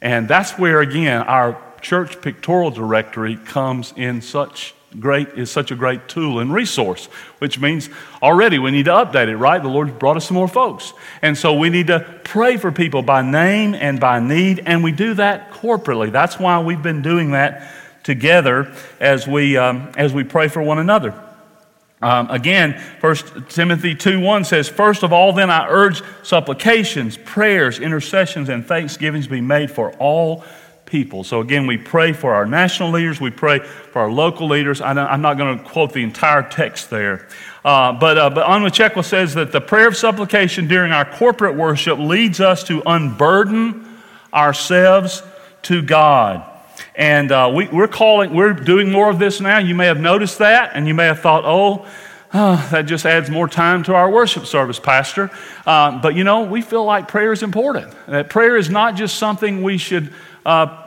[0.01, 5.75] And that's where, again, our church pictorial directory comes in such great is such a
[5.75, 7.05] great tool and resource
[7.39, 7.89] which means
[8.21, 9.61] already we need to update it right?
[9.61, 10.93] The lord brought us some more folks.
[11.21, 14.91] And so we need to pray for people by name and by need and we
[14.91, 16.11] do that corporately.
[16.11, 17.71] That's why we've been doing that
[18.03, 21.13] together as we um, as we pray for one another.
[22.01, 23.15] Um, again, 1
[23.49, 29.27] Timothy 2 1 says, First of all, then I urge supplications, prayers, intercessions, and thanksgivings
[29.27, 30.43] be made for all
[30.95, 31.25] people.
[31.25, 34.79] So again, we pray for our national leaders, we pray for our local leaders.
[34.79, 37.27] I'm not going to quote the entire text there.
[37.65, 41.99] Uh, but, uh, but Onwuchekwa says that the prayer of supplication during our corporate worship
[41.99, 43.99] leads us to unburden
[44.33, 45.21] ourselves
[45.63, 46.49] to God.
[46.95, 49.57] And uh, we, are calling, we're doing more of this now.
[49.57, 51.85] You may have noticed that, and you may have thought, oh,
[52.33, 55.29] oh that just adds more time to our worship service, Pastor.
[55.65, 57.93] Uh, but you know, we feel like prayer is important.
[58.07, 60.13] That prayer is not just something we should
[60.45, 60.84] uh,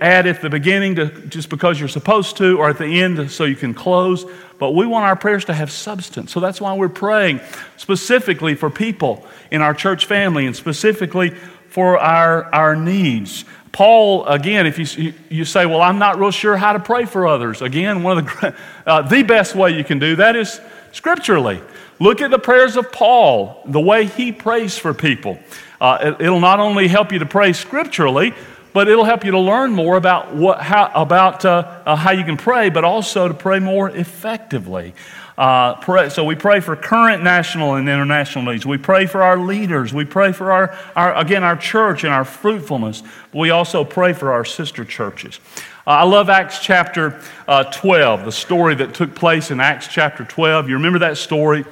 [0.00, 3.44] add at the beginning to, just because you're supposed to, or at the end so
[3.44, 4.24] you can close.
[4.58, 6.32] But we want our prayers to have substance.
[6.32, 7.40] So that's why we're praying
[7.76, 11.30] specifically for people in our church family and specifically
[11.68, 13.44] for our, our needs.
[13.72, 17.26] Paul, again, if you, you say, Well, I'm not real sure how to pray for
[17.26, 18.54] others, again, one of the,
[18.86, 20.60] uh, the best way you can do that is
[20.92, 21.60] scripturally.
[21.98, 25.38] Look at the prayers of Paul, the way he prays for people.
[25.80, 28.34] Uh, it, will not only help you to pray scripturally,
[28.72, 32.24] but it'll help you to learn more about, what, how, about uh, uh, how you
[32.24, 34.94] can pray, but also to pray more effectively.
[35.36, 38.66] Uh, pray, so we pray for current national and international needs.
[38.66, 39.92] We pray for our leaders.
[39.92, 43.02] We pray for our, our again, our church and our fruitfulness.
[43.32, 45.40] We also pray for our sister churches.
[45.86, 50.24] Uh, I love Acts chapter uh, 12, the story that took place in Acts chapter
[50.24, 50.68] 12.
[50.68, 51.64] You remember that story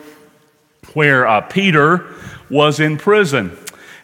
[0.94, 2.12] where uh, Peter
[2.48, 3.56] was in prison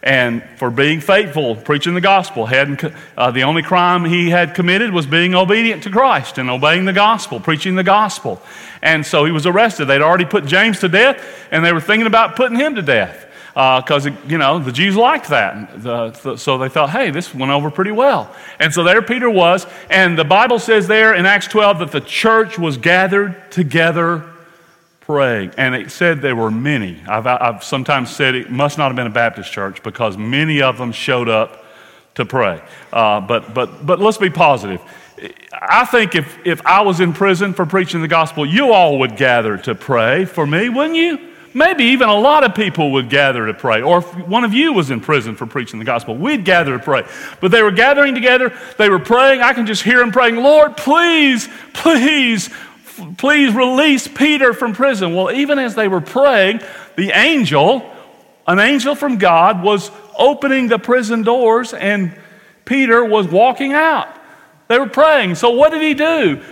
[0.07, 2.47] and for being faithful, preaching the gospel.
[2.47, 2.85] Hadn't,
[3.19, 6.93] uh, the only crime he had committed was being obedient to Christ and obeying the
[6.93, 8.41] gospel, preaching the gospel.
[8.83, 9.87] And so he was arrested.
[9.87, 13.25] They'd already put James to death, and they were thinking about putting him to death
[13.55, 15.83] because, uh, you know, the Jews liked that.
[15.83, 18.33] The, so they thought, hey, this went over pretty well.
[18.61, 19.67] And so there Peter was.
[19.91, 24.25] And the Bible says there in Acts 12 that the church was gathered together
[25.07, 25.53] praying.
[25.57, 27.01] And it said there were many.
[27.07, 30.79] I've, I've sometimes said it must not have been a Baptist church because many of
[30.79, 31.65] them showed up
[32.17, 32.61] to pray.
[32.93, 34.81] Uh, but, but, but let's be positive.
[35.53, 39.17] I think if, if I was in prison for preaching the gospel, you all would
[39.17, 41.19] gather to pray for me, wouldn't you?
[41.55, 43.81] Maybe even a lot of people would gather to pray.
[43.81, 46.85] Or if one of you was in prison for preaching the gospel, we'd gather to
[46.85, 47.05] pray.
[47.41, 49.41] But they were gathering together, they were praying.
[49.41, 52.51] I can just hear them praying, Lord, please, please
[53.17, 55.15] please release Peter from prison.
[55.15, 56.61] Well, even as they were praying,
[56.97, 57.89] the angel,
[58.47, 62.17] an angel from God, was opening the prison doors and
[62.65, 64.09] Peter was walking out.
[64.69, 65.37] They were praying.
[65.37, 66.43] So, what did he do?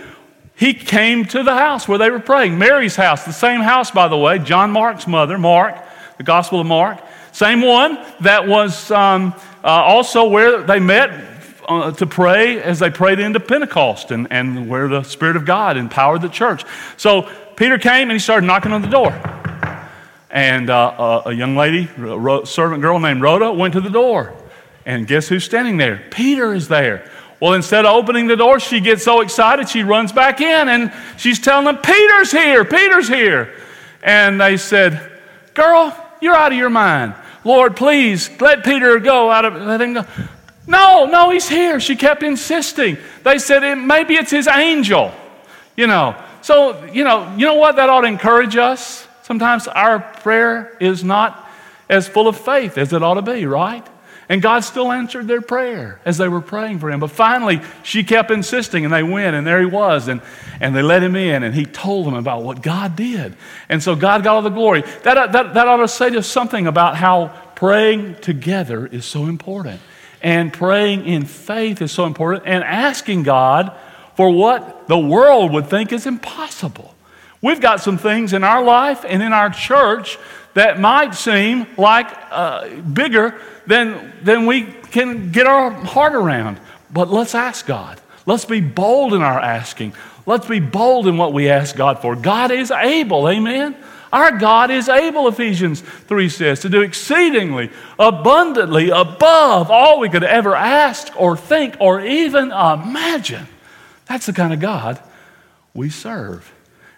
[0.55, 2.57] He came to the house where they were praying.
[2.57, 5.75] Mary's house, the same house, by the way, John Mark's mother, Mark,
[6.17, 6.99] the Gospel of Mark.
[7.33, 11.34] Same one that was um, uh, also where they met
[11.65, 16.21] to pray as they prayed into Pentecost and, and where the Spirit of God empowered
[16.21, 16.63] the church.
[16.97, 19.11] So Peter came and he started knocking on the door.
[20.29, 24.35] And uh, a, a young lady, a servant girl named Rhoda, went to the door.
[24.85, 26.03] And guess who's standing there?
[26.11, 27.09] Peter is there.
[27.39, 30.93] Well, instead of opening the door, she gets so excited she runs back in and
[31.17, 33.53] she's telling them, Peter's here, Peter's here.
[34.03, 35.11] And they said,
[35.53, 37.15] Girl, you're out of your mind.
[37.43, 40.05] Lord, please let Peter go out of let him go.
[40.67, 41.79] No, no, he's here.
[41.79, 42.97] She kept insisting.
[43.23, 45.11] They said, maybe it's his angel.
[45.75, 47.75] You know, so, you know, you know what?
[47.75, 49.07] That ought to encourage us.
[49.23, 51.49] Sometimes our prayer is not
[51.89, 53.85] as full of faith as it ought to be, right?
[54.27, 56.99] And God still answered their prayer as they were praying for him.
[56.99, 60.07] But finally, she kept insisting, and they went, and there he was.
[60.07, 60.21] And,
[60.59, 63.35] and they let him in, and he told them about what God did.
[63.69, 64.81] And so God got all the glory.
[65.03, 69.79] That, that, that ought to say us something about how praying together is so important
[70.25, 73.71] and praying in faith is so important and asking God
[74.15, 76.95] for what the world would think is impossible.
[77.43, 80.17] We've got some things in our life and in our church
[80.55, 86.59] that might seem like uh, bigger than, than we can get our heart around.
[86.91, 88.01] But let's ask God.
[88.25, 89.93] Let's be bold in our asking.
[90.25, 92.15] Let's be bold in what we ask God for.
[92.15, 93.75] God is able, amen?
[94.15, 100.23] Our God is able, Ephesians 3 says, to do exceedingly, abundantly, above all we could
[100.23, 103.45] ever ask or think or even imagine.
[104.05, 105.03] That's the kind of God
[105.73, 106.49] we serve.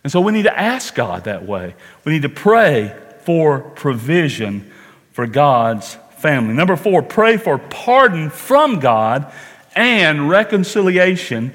[0.03, 1.73] And so we need to ask God that way.
[2.05, 4.71] We need to pray for provision
[5.11, 6.53] for God's family.
[6.53, 9.33] Number four, pray for pardon from God
[9.75, 11.51] and reconciliation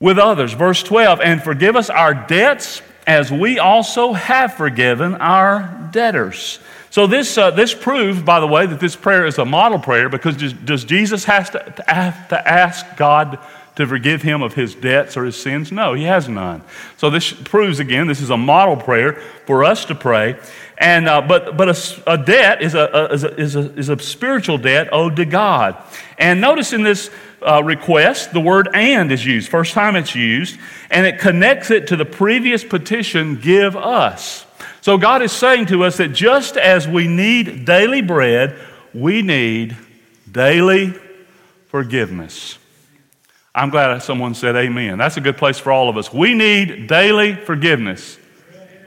[0.00, 0.54] with others.
[0.54, 6.58] Verse 12, and forgive us our debts as we also have forgiven our debtors.
[6.90, 10.08] So this, uh, this proves, by the way, that this prayer is a model prayer
[10.08, 13.38] because does, does Jesus has to, have to ask God
[13.76, 15.72] to forgive him of his debts or his sins?
[15.72, 16.62] No, he has none.
[16.96, 19.14] So this proves again, this is a model prayer
[19.46, 20.38] for us to pray.
[20.76, 24.58] And, uh, but but a, a debt is a, a, is, a, is, a, spiritual
[24.58, 25.76] debt owed to God.
[26.18, 27.10] And notice in this
[27.42, 30.58] uh, request, the word and is used, first time it's used,
[30.90, 34.46] and it connects it to the previous petition, give us.
[34.80, 38.58] So God is saying to us that just as we need daily bread,
[38.92, 39.76] we need
[40.30, 40.94] daily
[41.68, 42.58] forgiveness.
[43.54, 44.98] I'm glad someone said amen.
[44.98, 46.12] That's a good place for all of us.
[46.12, 48.18] We need daily forgiveness.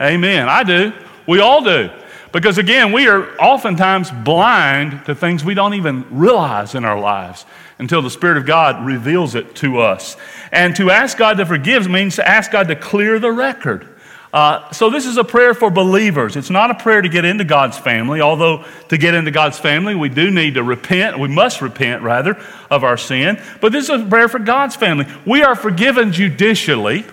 [0.00, 0.48] Amen.
[0.48, 0.92] I do.
[1.28, 1.90] We all do.
[2.32, 7.44] Because again, we are oftentimes blind to things we don't even realize in our lives
[7.78, 10.16] until the Spirit of God reveals it to us.
[10.52, 13.88] And to ask God to forgive means to ask God to clear the record.
[14.32, 16.36] Uh, so, this is a prayer for believers.
[16.36, 19.94] It's not a prayer to get into God's family, although to get into God's family,
[19.94, 21.18] we do need to repent.
[21.18, 22.38] We must repent, rather,
[22.70, 23.40] of our sin.
[23.62, 25.06] But this is a prayer for God's family.
[25.24, 27.06] We are forgiven judicially.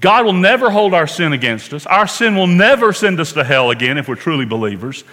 [0.00, 1.86] God will never hold our sin against us.
[1.86, 5.04] Our sin will never send us to hell again if we're truly believers.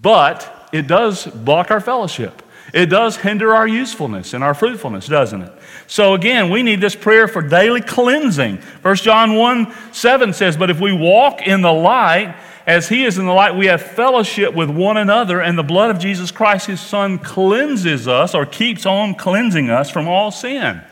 [0.00, 2.42] But it does block our fellowship.
[2.72, 5.52] It does hinder our usefulness and our fruitfulness, doesn't it?
[5.86, 8.58] So again, we need this prayer for daily cleansing.
[8.82, 12.36] 1 John 1 7 says, But if we walk in the light,
[12.66, 15.90] as he is in the light, we have fellowship with one another, and the blood
[15.90, 20.82] of Jesus Christ, his Son, cleanses us or keeps on cleansing us from all sin.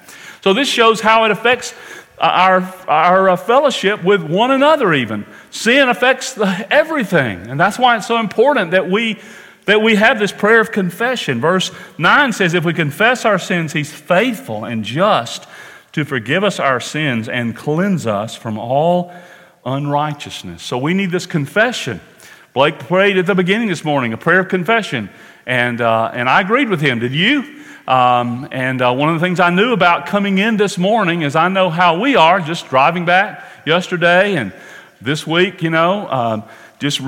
[0.41, 1.75] So this shows how it affects
[2.19, 5.27] our, our uh, fellowship with one another, even.
[5.51, 7.47] Sin affects the, everything.
[7.49, 9.21] And that's why it's so important that we
[9.67, 11.41] that we have this prayer of confession.
[11.41, 15.47] Verse 9 says, If we confess our sins, He's faithful and just
[15.93, 19.13] to forgive us our sins and cleanse us from all
[19.65, 20.63] unrighteousness.
[20.63, 22.01] So we need this confession.
[22.55, 25.11] Blake prayed at the beginning this morning a prayer of confession,
[25.47, 27.01] and, uh, and I agreed with him.
[27.01, 27.65] Did you?
[27.87, 31.37] Um, and uh, one of the things I knew about coming in this morning is
[31.37, 34.53] I know how we are just driving back yesterday and
[35.01, 36.09] this week, you know.
[36.09, 36.45] Um,
[36.79, 37.01] just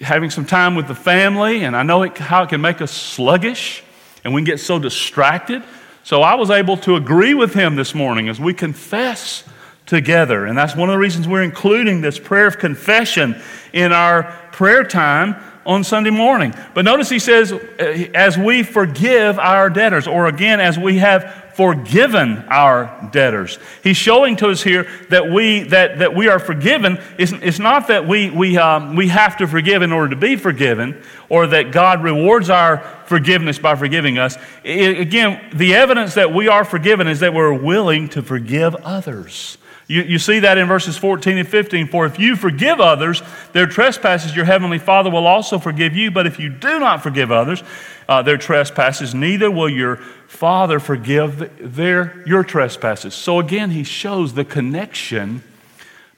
[0.00, 2.92] having some time with the family, and I know it, how it can make us
[2.92, 3.82] sluggish
[4.24, 5.62] and we can get so distracted.
[6.04, 9.42] So I was able to agree with him this morning as we confess
[9.86, 10.46] together.
[10.46, 13.40] And that's one of the reasons we're including this prayer of confession
[13.72, 16.54] in our prayer time on Sunday morning.
[16.72, 17.58] But notice he says, uh,
[18.14, 23.58] as we forgive our debtors, or again, as we have forgiven our debtors.
[23.82, 27.00] He's showing to us here that we, that, that we are forgiven.
[27.16, 30.36] It's, it's not that we, we, um, we have to forgive in order to be
[30.36, 34.36] forgiven, or that God rewards our forgiveness by forgiving us.
[34.64, 39.56] It, again, the evidence that we are forgiven is that we're willing to forgive others.
[39.88, 41.86] You, you see that in verses 14 and 15.
[41.88, 43.22] For if you forgive others
[43.52, 46.10] their trespasses, your heavenly Father will also forgive you.
[46.10, 47.62] But if you do not forgive others
[48.08, 53.14] uh, their trespasses, neither will your Father forgive their, your trespasses.
[53.14, 55.44] So again, he shows the connection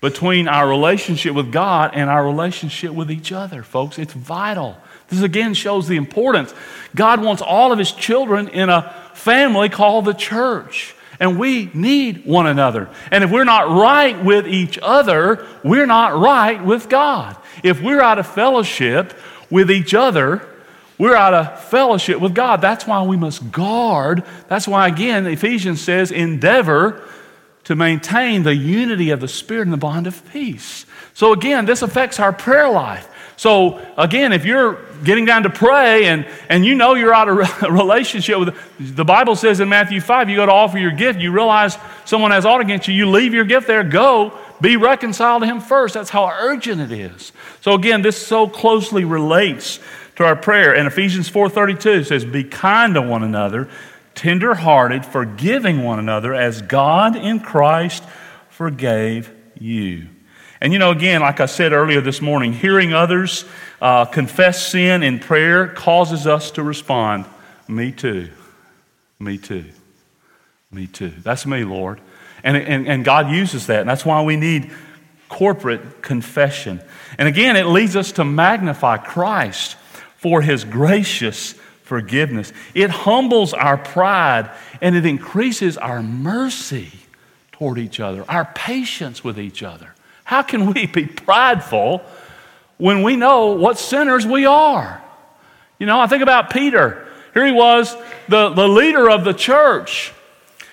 [0.01, 3.99] between our relationship with God and our relationship with each other, folks.
[3.99, 4.79] It's vital.
[5.09, 6.55] This again shows the importance.
[6.95, 10.95] God wants all of his children in a family called the church.
[11.21, 12.89] And we need one another.
[13.11, 17.37] And if we're not right with each other, we're not right with God.
[17.63, 19.15] If we're out of fellowship
[19.51, 20.47] with each other,
[20.97, 22.61] we're out of fellowship with God.
[22.61, 24.25] That's why we must guard.
[24.49, 27.03] That's why, again, Ephesians says, endeavor
[27.65, 30.87] to maintain the unity of the Spirit and the bond of peace.
[31.15, 33.09] So, again, this affects our prayer life.
[33.39, 37.63] So, again, if you're getting down to pray and, and you know you're out of
[37.71, 41.31] relationship with, the Bible says in Matthew 5, you go to offer your gift, you
[41.31, 45.47] realize someone has ought against you, you leave your gift there, go, be reconciled to
[45.47, 45.95] him first.
[45.95, 47.31] That's how urgent it is.
[47.61, 49.79] So, again, this so closely relates
[50.17, 50.75] to our prayer.
[50.75, 53.69] And Ephesians 4.32 says, be kind to one another,
[54.17, 58.03] tenderhearted, forgiving one another as God in Christ
[58.51, 60.09] forgave you.
[60.61, 63.45] And you know, again, like I said earlier this morning, hearing others
[63.81, 67.27] uh, confess sin in prayer causes us to respond,
[67.69, 68.31] Me too.
[69.21, 69.65] Me too.
[70.71, 71.13] Me too.
[71.23, 72.01] That's me, Lord.
[72.43, 73.81] And, and, and God uses that.
[73.81, 74.71] And that's why we need
[75.29, 76.81] corporate confession.
[77.19, 79.77] And again, it leads us to magnify Christ
[80.17, 82.53] for his gracious forgiveness.
[82.75, 84.51] It humbles our pride
[84.81, 86.91] and it increases our mercy
[87.53, 89.95] toward each other, our patience with each other.
[90.29, 92.03] How can we be prideful
[92.77, 95.03] when we know what sinners we are?
[95.79, 97.09] You know, I think about Peter.
[97.33, 97.97] Here he was,
[98.29, 100.13] the, the leader of the church.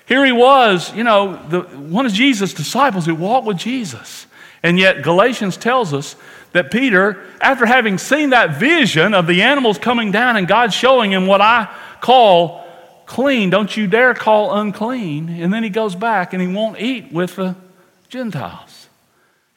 [0.07, 4.27] Here he was, you know, the, one of Jesus' disciples who walked with Jesus.
[4.61, 6.17] And yet, Galatians tells us
[6.51, 11.13] that Peter, after having seen that vision of the animals coming down and God showing
[11.13, 12.67] him what I call
[13.05, 17.13] clean, don't you dare call unclean, and then he goes back and he won't eat
[17.13, 17.55] with the
[18.09, 18.84] Gentiles.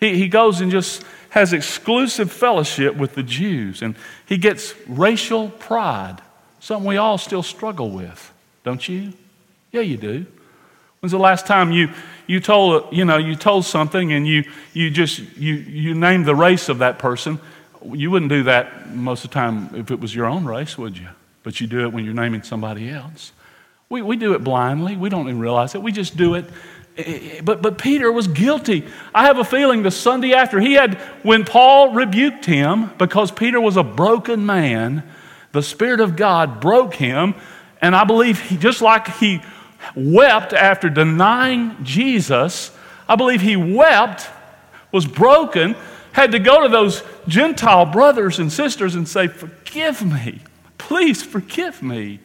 [0.01, 3.94] He, he goes and just has exclusive fellowship with the Jews, and
[4.26, 6.18] he gets racial pride,
[6.61, 8.32] something we all still struggle with,
[8.64, 9.12] don't you?
[9.72, 10.26] Yeah, you do.
[11.01, 11.90] When's the last time you,
[12.26, 16.34] you told, you know, you told something and you, you just, you, you named the
[16.34, 17.38] race of that person?
[17.84, 20.99] You wouldn't do that most of the time if it was your own race, would
[20.99, 21.09] you?
[21.44, 23.32] But you do it when you're naming somebody else.
[23.88, 24.96] We, we do it blindly.
[24.96, 25.82] We don't even realize it.
[25.82, 26.44] We just do it.
[27.44, 28.86] But, but Peter was guilty.
[29.14, 33.61] I have a feeling the Sunday after, he had, when Paul rebuked him, because Peter
[33.61, 35.09] was a broken man,
[35.53, 37.34] the Spirit of God broke him.
[37.80, 39.40] And I believe he, just like he
[39.94, 42.72] wept after denying Jesus.
[43.09, 44.28] I believe he wept,
[44.90, 45.76] was broken,
[46.12, 50.40] had to go to those Gentile brothers and sisters and say, Forgive me.
[50.78, 52.20] Please forgive me.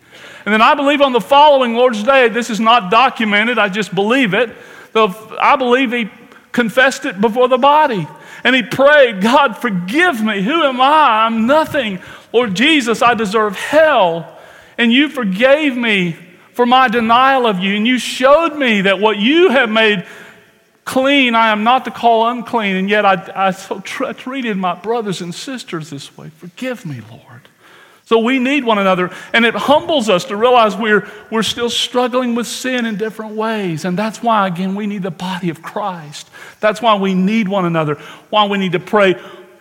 [0.45, 3.93] And then I believe on the following Lord's Day, this is not documented, I just
[3.93, 4.49] believe it.
[4.95, 6.09] I believe he
[6.51, 8.07] confessed it before the body.
[8.43, 10.41] And he prayed, God, forgive me.
[10.41, 11.26] Who am I?
[11.26, 11.99] I'm nothing.
[12.34, 14.38] Lord Jesus, I deserve hell.
[14.78, 16.18] And you forgave me
[16.53, 17.76] for my denial of you.
[17.76, 20.05] And you showed me that what you have made
[20.86, 22.76] clean, I am not to call unclean.
[22.76, 26.30] And yet I, I so treated my brothers and sisters this way.
[26.30, 27.47] Forgive me, Lord.
[28.14, 29.09] So we need one another.
[29.34, 33.86] And it humbles us to realize we're, we're still struggling with sin in different ways.
[33.86, 36.30] And that's why, again, we need the body of Christ.
[36.59, 37.95] That's why we need one another,
[38.30, 39.16] why we need to pray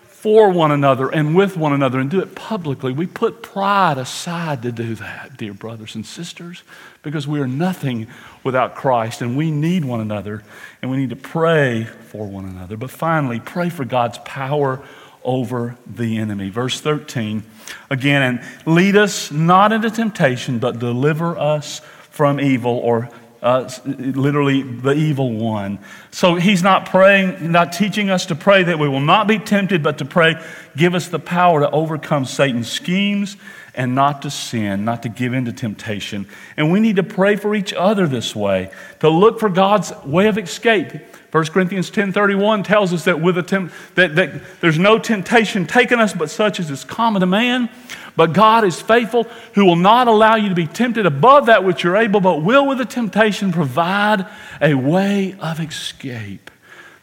[0.05, 2.93] for one another and with one another and do it publicly.
[2.93, 6.63] We put pride aside to do that, dear brothers and sisters,
[7.03, 8.07] because we are nothing
[8.45, 10.43] without Christ and we need one another
[10.83, 12.77] and we need to pray for one another.
[12.77, 14.83] But finally, pray for God's power
[15.25, 16.51] over the enemy.
[16.51, 17.45] Verse 13
[17.91, 23.09] again, and lead us not into temptation, but deliver us from evil or
[23.43, 25.79] uh, literally the evil one.
[26.13, 29.83] So he's not praying, not teaching us to pray that we will not be tempted,
[29.83, 30.37] but to pray,
[30.77, 33.37] give us the power to overcome Satan's schemes
[33.75, 36.27] and not to sin, not to give in to temptation.
[36.57, 38.71] And we need to pray for each other this way,
[39.01, 40.93] to look for God's way of escape.
[41.31, 45.99] 1 Corinthians 10:31 tells us that with a temp- that, that there's no temptation taken
[45.99, 47.71] us but such as is common to man.
[48.15, 51.83] But God is faithful, who will not allow you to be tempted above that which
[51.83, 54.27] you're able, but will with the temptation provide
[54.61, 56.51] a way of escape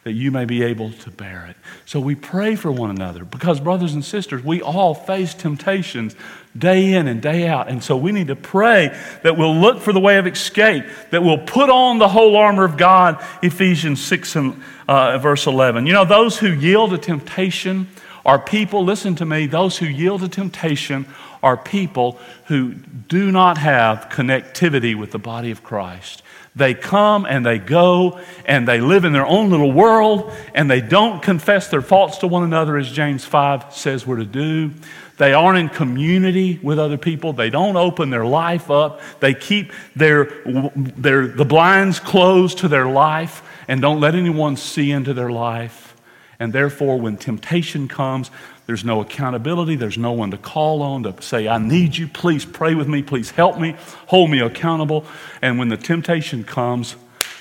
[0.04, 1.56] that you may be able to bear it.
[1.84, 6.16] So we pray for one another because, brothers and sisters, we all face temptations
[6.56, 7.68] day in and day out.
[7.68, 11.22] And so we need to pray that we'll look for the way of escape, that
[11.22, 15.86] we'll put on the whole armor of God, Ephesians 6 and uh, verse 11.
[15.86, 17.88] You know, those who yield to temptation
[18.24, 21.06] are people, listen to me, those who yield to temptation
[21.42, 26.22] are people who do not have connectivity with the body of Christ.
[26.56, 30.80] They come and they go and they live in their own little world and they
[30.80, 34.72] don't confess their faults to one another, as James 5 says we're to do.
[35.16, 37.34] They aren't in community with other people.
[37.34, 39.00] They don't open their life up.
[39.20, 40.32] They keep their,
[40.74, 45.94] their, the blinds closed to their life and don't let anyone see into their life.
[46.40, 48.30] And therefore, when temptation comes,
[48.70, 49.74] there's no accountability.
[49.74, 52.06] There's no one to call on to say, I need you.
[52.06, 53.02] Please pray with me.
[53.02, 53.74] Please help me.
[54.06, 55.04] Hold me accountable.
[55.42, 56.94] And when the temptation comes,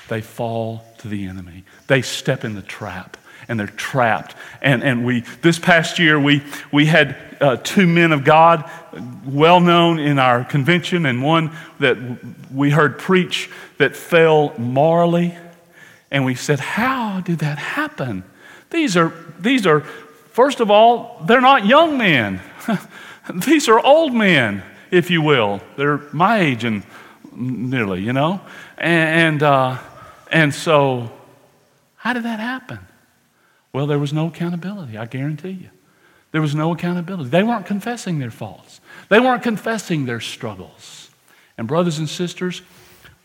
[0.08, 1.66] they fall to the enemy.
[1.86, 3.16] They step in the trap
[3.48, 4.34] and they're trapped.
[4.60, 8.68] And, and we, this past year, we, we had uh, two men of God,
[9.24, 11.96] well known in our convention, and one that
[12.52, 15.38] we heard preach that fell morally.
[16.10, 18.24] And we said, How did that happen?
[18.72, 19.86] These are, these are
[20.40, 22.40] first of all, they're not young men.
[23.46, 25.60] these are old men, if you will.
[25.76, 26.82] They're my age and
[27.36, 28.40] nearly, you know?
[28.78, 29.78] And, and, uh,
[30.32, 31.12] and so,
[31.98, 32.80] how did that happen?
[33.74, 35.70] Well, there was no accountability, I guarantee you.
[36.32, 37.30] There was no accountability.
[37.30, 38.80] They weren't confessing their faults,
[39.10, 41.10] they weren't confessing their struggles.
[41.58, 42.62] And, brothers and sisters,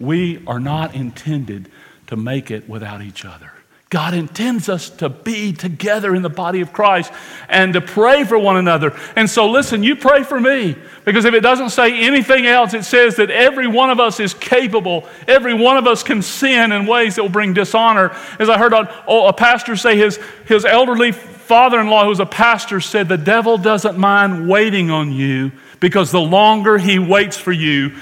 [0.00, 1.70] we are not intended
[2.08, 3.53] to make it without each other.
[3.95, 7.12] God intends us to be together in the body of Christ
[7.49, 8.92] and to pray for one another.
[9.14, 10.74] And so, listen, you pray for me
[11.05, 14.34] because if it doesn't say anything else, it says that every one of us is
[14.34, 15.09] capable.
[15.28, 18.11] Every one of us can sin in ways that will bring dishonor.
[18.40, 20.18] As I heard a, oh, a pastor say, his,
[20.49, 25.12] his elderly father in law, who's a pastor, said, The devil doesn't mind waiting on
[25.12, 27.95] you because the longer he waits for you,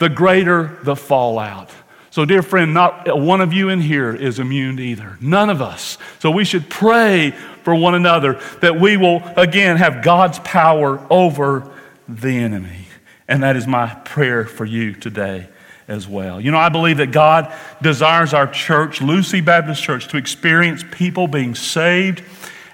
[0.00, 1.70] the greater the fallout.
[2.16, 5.18] So, dear friend, not one of you in here is immune either.
[5.20, 5.98] None of us.
[6.18, 11.70] So, we should pray for one another that we will, again, have God's power over
[12.08, 12.86] the enemy.
[13.28, 15.46] And that is my prayer for you today
[15.88, 16.40] as well.
[16.40, 17.52] You know, I believe that God
[17.82, 22.24] desires our church, Lucy Baptist Church, to experience people being saved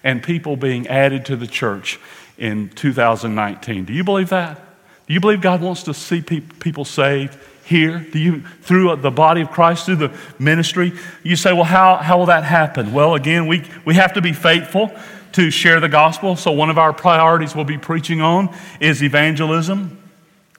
[0.05, 1.99] and people being added to the church
[2.39, 3.87] in 2019.
[3.87, 4.65] Do you believe that?
[5.09, 7.37] Do you believe God wants to see pe- people saved?
[7.65, 7.99] Here?
[7.99, 10.93] Do you, through uh, the body of Christ, through the ministry?
[11.23, 12.93] You say, well, how, how will that happen?
[12.93, 14.93] Well, again, we, we have to be faithful
[15.33, 16.37] to share the gospel.
[16.37, 19.99] So, one of our priorities we'll be preaching on is evangelism.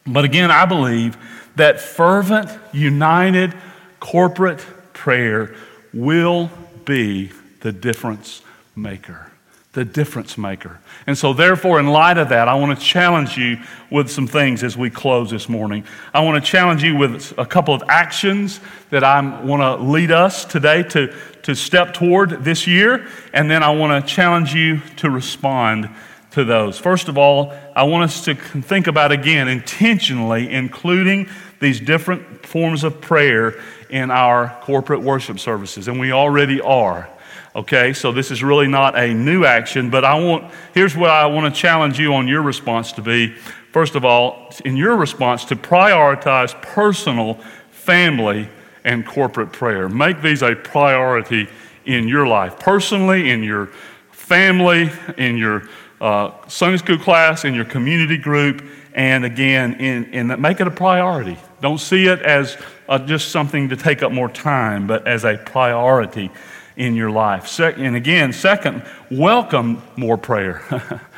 [0.05, 1.17] But again, I believe
[1.55, 3.53] that fervent, united,
[3.99, 5.55] corporate prayer
[5.93, 6.49] will
[6.85, 7.31] be
[7.61, 8.41] the difference
[8.75, 9.32] maker
[9.73, 10.79] the difference maker.
[11.07, 13.57] And so, therefore, in light of that, I want to challenge you
[13.89, 15.83] with some things as we close this morning.
[16.13, 18.59] I want to challenge you with a couple of actions
[18.91, 21.13] that I want to lead us today to,
[21.43, 23.07] to step toward this year.
[23.33, 25.89] And then I want to challenge you to respond
[26.31, 26.77] to those.
[26.77, 32.83] First of all, I want us to think about again intentionally including these different forms
[32.83, 33.59] of prayer
[33.89, 35.87] in our corporate worship services.
[35.87, 37.09] And we already are.
[37.55, 41.27] Okay, so this is really not a new action, but I want, here's what I
[41.27, 43.35] want to challenge you on your response to be.
[43.71, 47.35] First of all, in your response, to prioritize personal,
[47.69, 48.49] family,
[48.83, 49.87] and corporate prayer.
[49.87, 51.47] Make these a priority
[51.85, 53.67] in your life, personally, in your
[54.11, 55.69] family, in your
[56.01, 58.63] uh, Sunday school class, in your community group,
[58.95, 61.37] and again, in, in make it a priority.
[61.61, 62.57] Don't see it as
[62.89, 66.31] uh, just something to take up more time, but as a priority
[66.75, 67.59] in your life.
[67.59, 70.63] And again, second, welcome more prayer.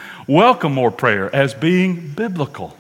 [0.28, 2.76] welcome more prayer as being biblical.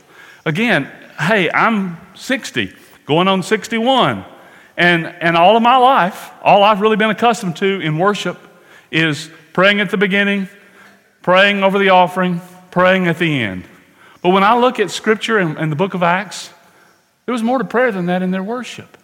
[0.45, 2.73] Again, hey, I'm 60,
[3.05, 4.25] going on 61.
[4.77, 8.37] And, and all of my life, all I've really been accustomed to in worship
[8.91, 10.49] is praying at the beginning,
[11.21, 13.63] praying over the offering, praying at the end.
[14.21, 16.49] But when I look at Scripture and, and the book of Acts,
[17.25, 18.97] there was more to prayer than that in their worship.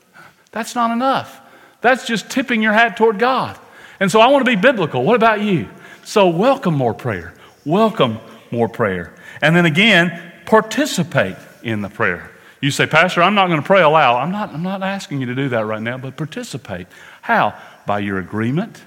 [0.51, 1.39] That's not enough.
[1.82, 3.57] That's just tipping your hat toward God.
[4.02, 5.04] And so I want to be biblical.
[5.04, 5.70] What about you?
[6.04, 7.36] So welcome more prayer.
[7.66, 8.18] Welcome
[8.49, 9.14] more prayer.
[9.43, 12.32] And then again, participate in the prayer.
[12.62, 14.18] You say, Pastor, I'm not going to pray aloud.
[14.18, 16.88] I'm not, I'm not asking you to do that right now, but participate.
[17.22, 17.54] How?
[17.86, 18.82] By your agreement.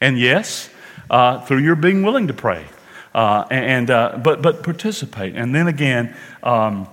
[0.00, 0.70] And yes,
[1.10, 2.64] uh, through your being willing to pray.
[3.14, 5.36] Uh, and, uh, but, but participate.
[5.36, 6.88] And then again, um,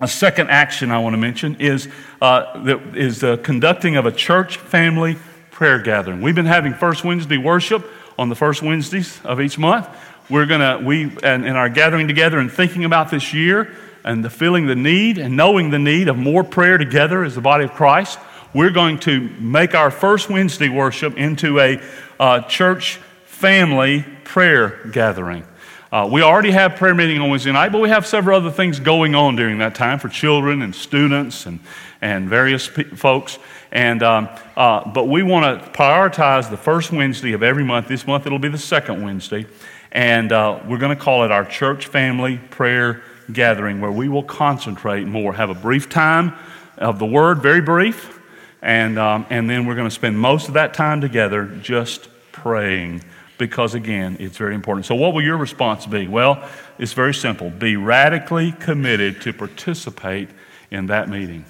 [0.00, 1.88] a second action I want to mention is,
[2.20, 5.16] uh, is the conducting of a church family
[5.56, 6.20] prayer gathering.
[6.20, 9.88] We've been having First Wednesday worship on the first Wednesdays of each month.
[10.28, 14.22] We're going to, we, and in our gathering together and thinking about this year and
[14.22, 17.64] the feeling the need and knowing the need of more prayer together as the body
[17.64, 18.18] of Christ,
[18.52, 21.80] we're going to make our first Wednesday worship into a
[22.20, 25.46] uh, church family prayer gathering.
[25.90, 28.78] Uh, we already have prayer meeting on Wednesday night, but we have several other things
[28.78, 31.60] going on during that time for children and students and,
[32.02, 33.38] and various pe- folks.
[33.76, 37.88] And, um, uh, but we want to prioritize the first Wednesday of every month.
[37.88, 39.44] This month it'll be the second Wednesday.
[39.92, 44.22] And uh, we're going to call it our church family prayer gathering where we will
[44.22, 46.32] concentrate more, have a brief time
[46.78, 48.18] of the word, very brief.
[48.62, 53.04] And, um, and then we're going to spend most of that time together just praying
[53.36, 54.86] because, again, it's very important.
[54.86, 56.08] So, what will your response be?
[56.08, 56.42] Well,
[56.78, 60.30] it's very simple be radically committed to participate
[60.70, 61.44] in that meeting.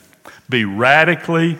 [0.51, 1.57] Be radically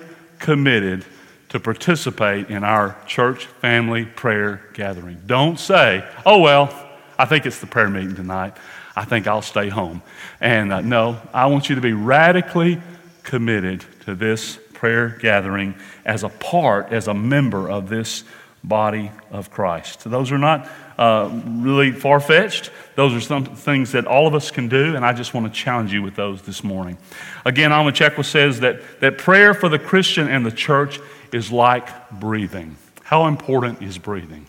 [0.47, 1.05] committed
[1.49, 5.21] to participate in our church family prayer gathering.
[5.27, 6.73] Don't say, oh, well,
[7.19, 8.57] I think it's the prayer meeting tonight.
[8.95, 10.03] I think I'll stay home.
[10.41, 12.81] And uh, no, I want you to be radically
[13.25, 15.75] committed to this prayer gathering
[16.05, 18.23] as a part, as a member of this
[18.63, 20.09] body of Christ.
[20.09, 20.69] Those are not
[20.99, 22.71] uh, really far fetched.
[22.95, 25.53] Those are some things that all of us can do, and I just want to
[25.53, 26.97] challenge you with those this morning.
[27.45, 30.99] Again, Onwuchekwa says that, that prayer for the Christian and the church
[31.33, 32.77] is like breathing.
[33.05, 34.47] How important is breathing?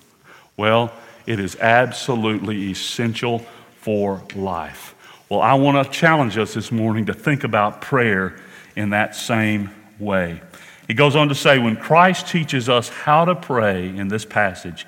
[0.56, 0.94] Well,
[1.26, 3.40] it is absolutely essential
[3.82, 4.96] for life.
[5.30, 8.40] Well, I want to challenge us this morning to think about prayer
[8.78, 10.42] in that same way.
[10.88, 14.88] He goes on to say, when Christ teaches us how to pray in this passage,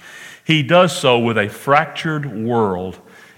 [0.50, 2.98] he does so with a fractured world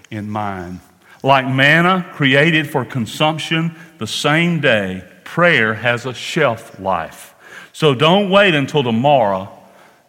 [0.10, 0.80] in mind.
[1.22, 7.36] Like manna created for consumption the same day, prayer has a shelf life.
[7.74, 9.52] So don't wait until tomorrow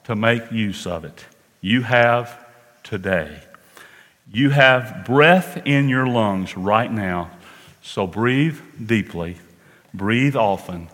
[0.04, 1.26] to make use of it.
[1.60, 2.38] You have
[2.84, 3.42] today.
[4.32, 7.32] You have breath in your lungs right now.
[7.82, 9.38] So breathe deeply,
[9.92, 10.86] breathe often,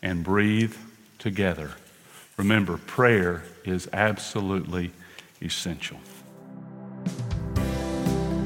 [0.00, 0.76] and breathe
[1.18, 1.72] together.
[2.36, 4.92] Remember, prayer is absolutely
[5.42, 5.98] essential.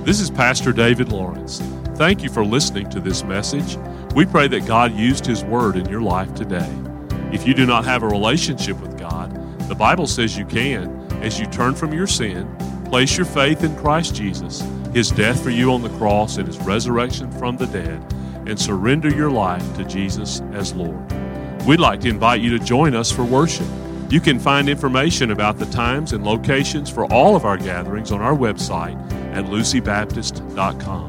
[0.04, 1.60] This is Pastor David Lawrence.
[1.96, 3.76] Thank you for listening to this message.
[4.14, 6.70] We pray that God used His Word in your life today.
[7.32, 9.32] If you do not have a relationship with God,
[9.68, 13.74] the Bible says you can as you turn from your sin, place your faith in
[13.76, 18.00] Christ Jesus, His death for you on the cross, and His resurrection from the dead,
[18.46, 21.12] and surrender your life to Jesus as Lord.
[21.64, 23.66] We'd like to invite you to join us for worship.
[24.10, 28.20] You can find information about the times and locations for all of our gatherings on
[28.20, 28.94] our website
[29.34, 31.08] at lucybaptist.com.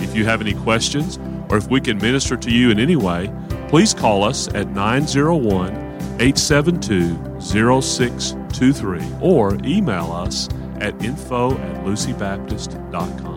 [0.00, 1.18] If you have any questions
[1.48, 3.32] or if we can minister to you in any way,
[3.68, 5.74] please call us at 901
[6.20, 10.48] 872 0623 or email us
[10.80, 13.33] at info at lucybaptist.com.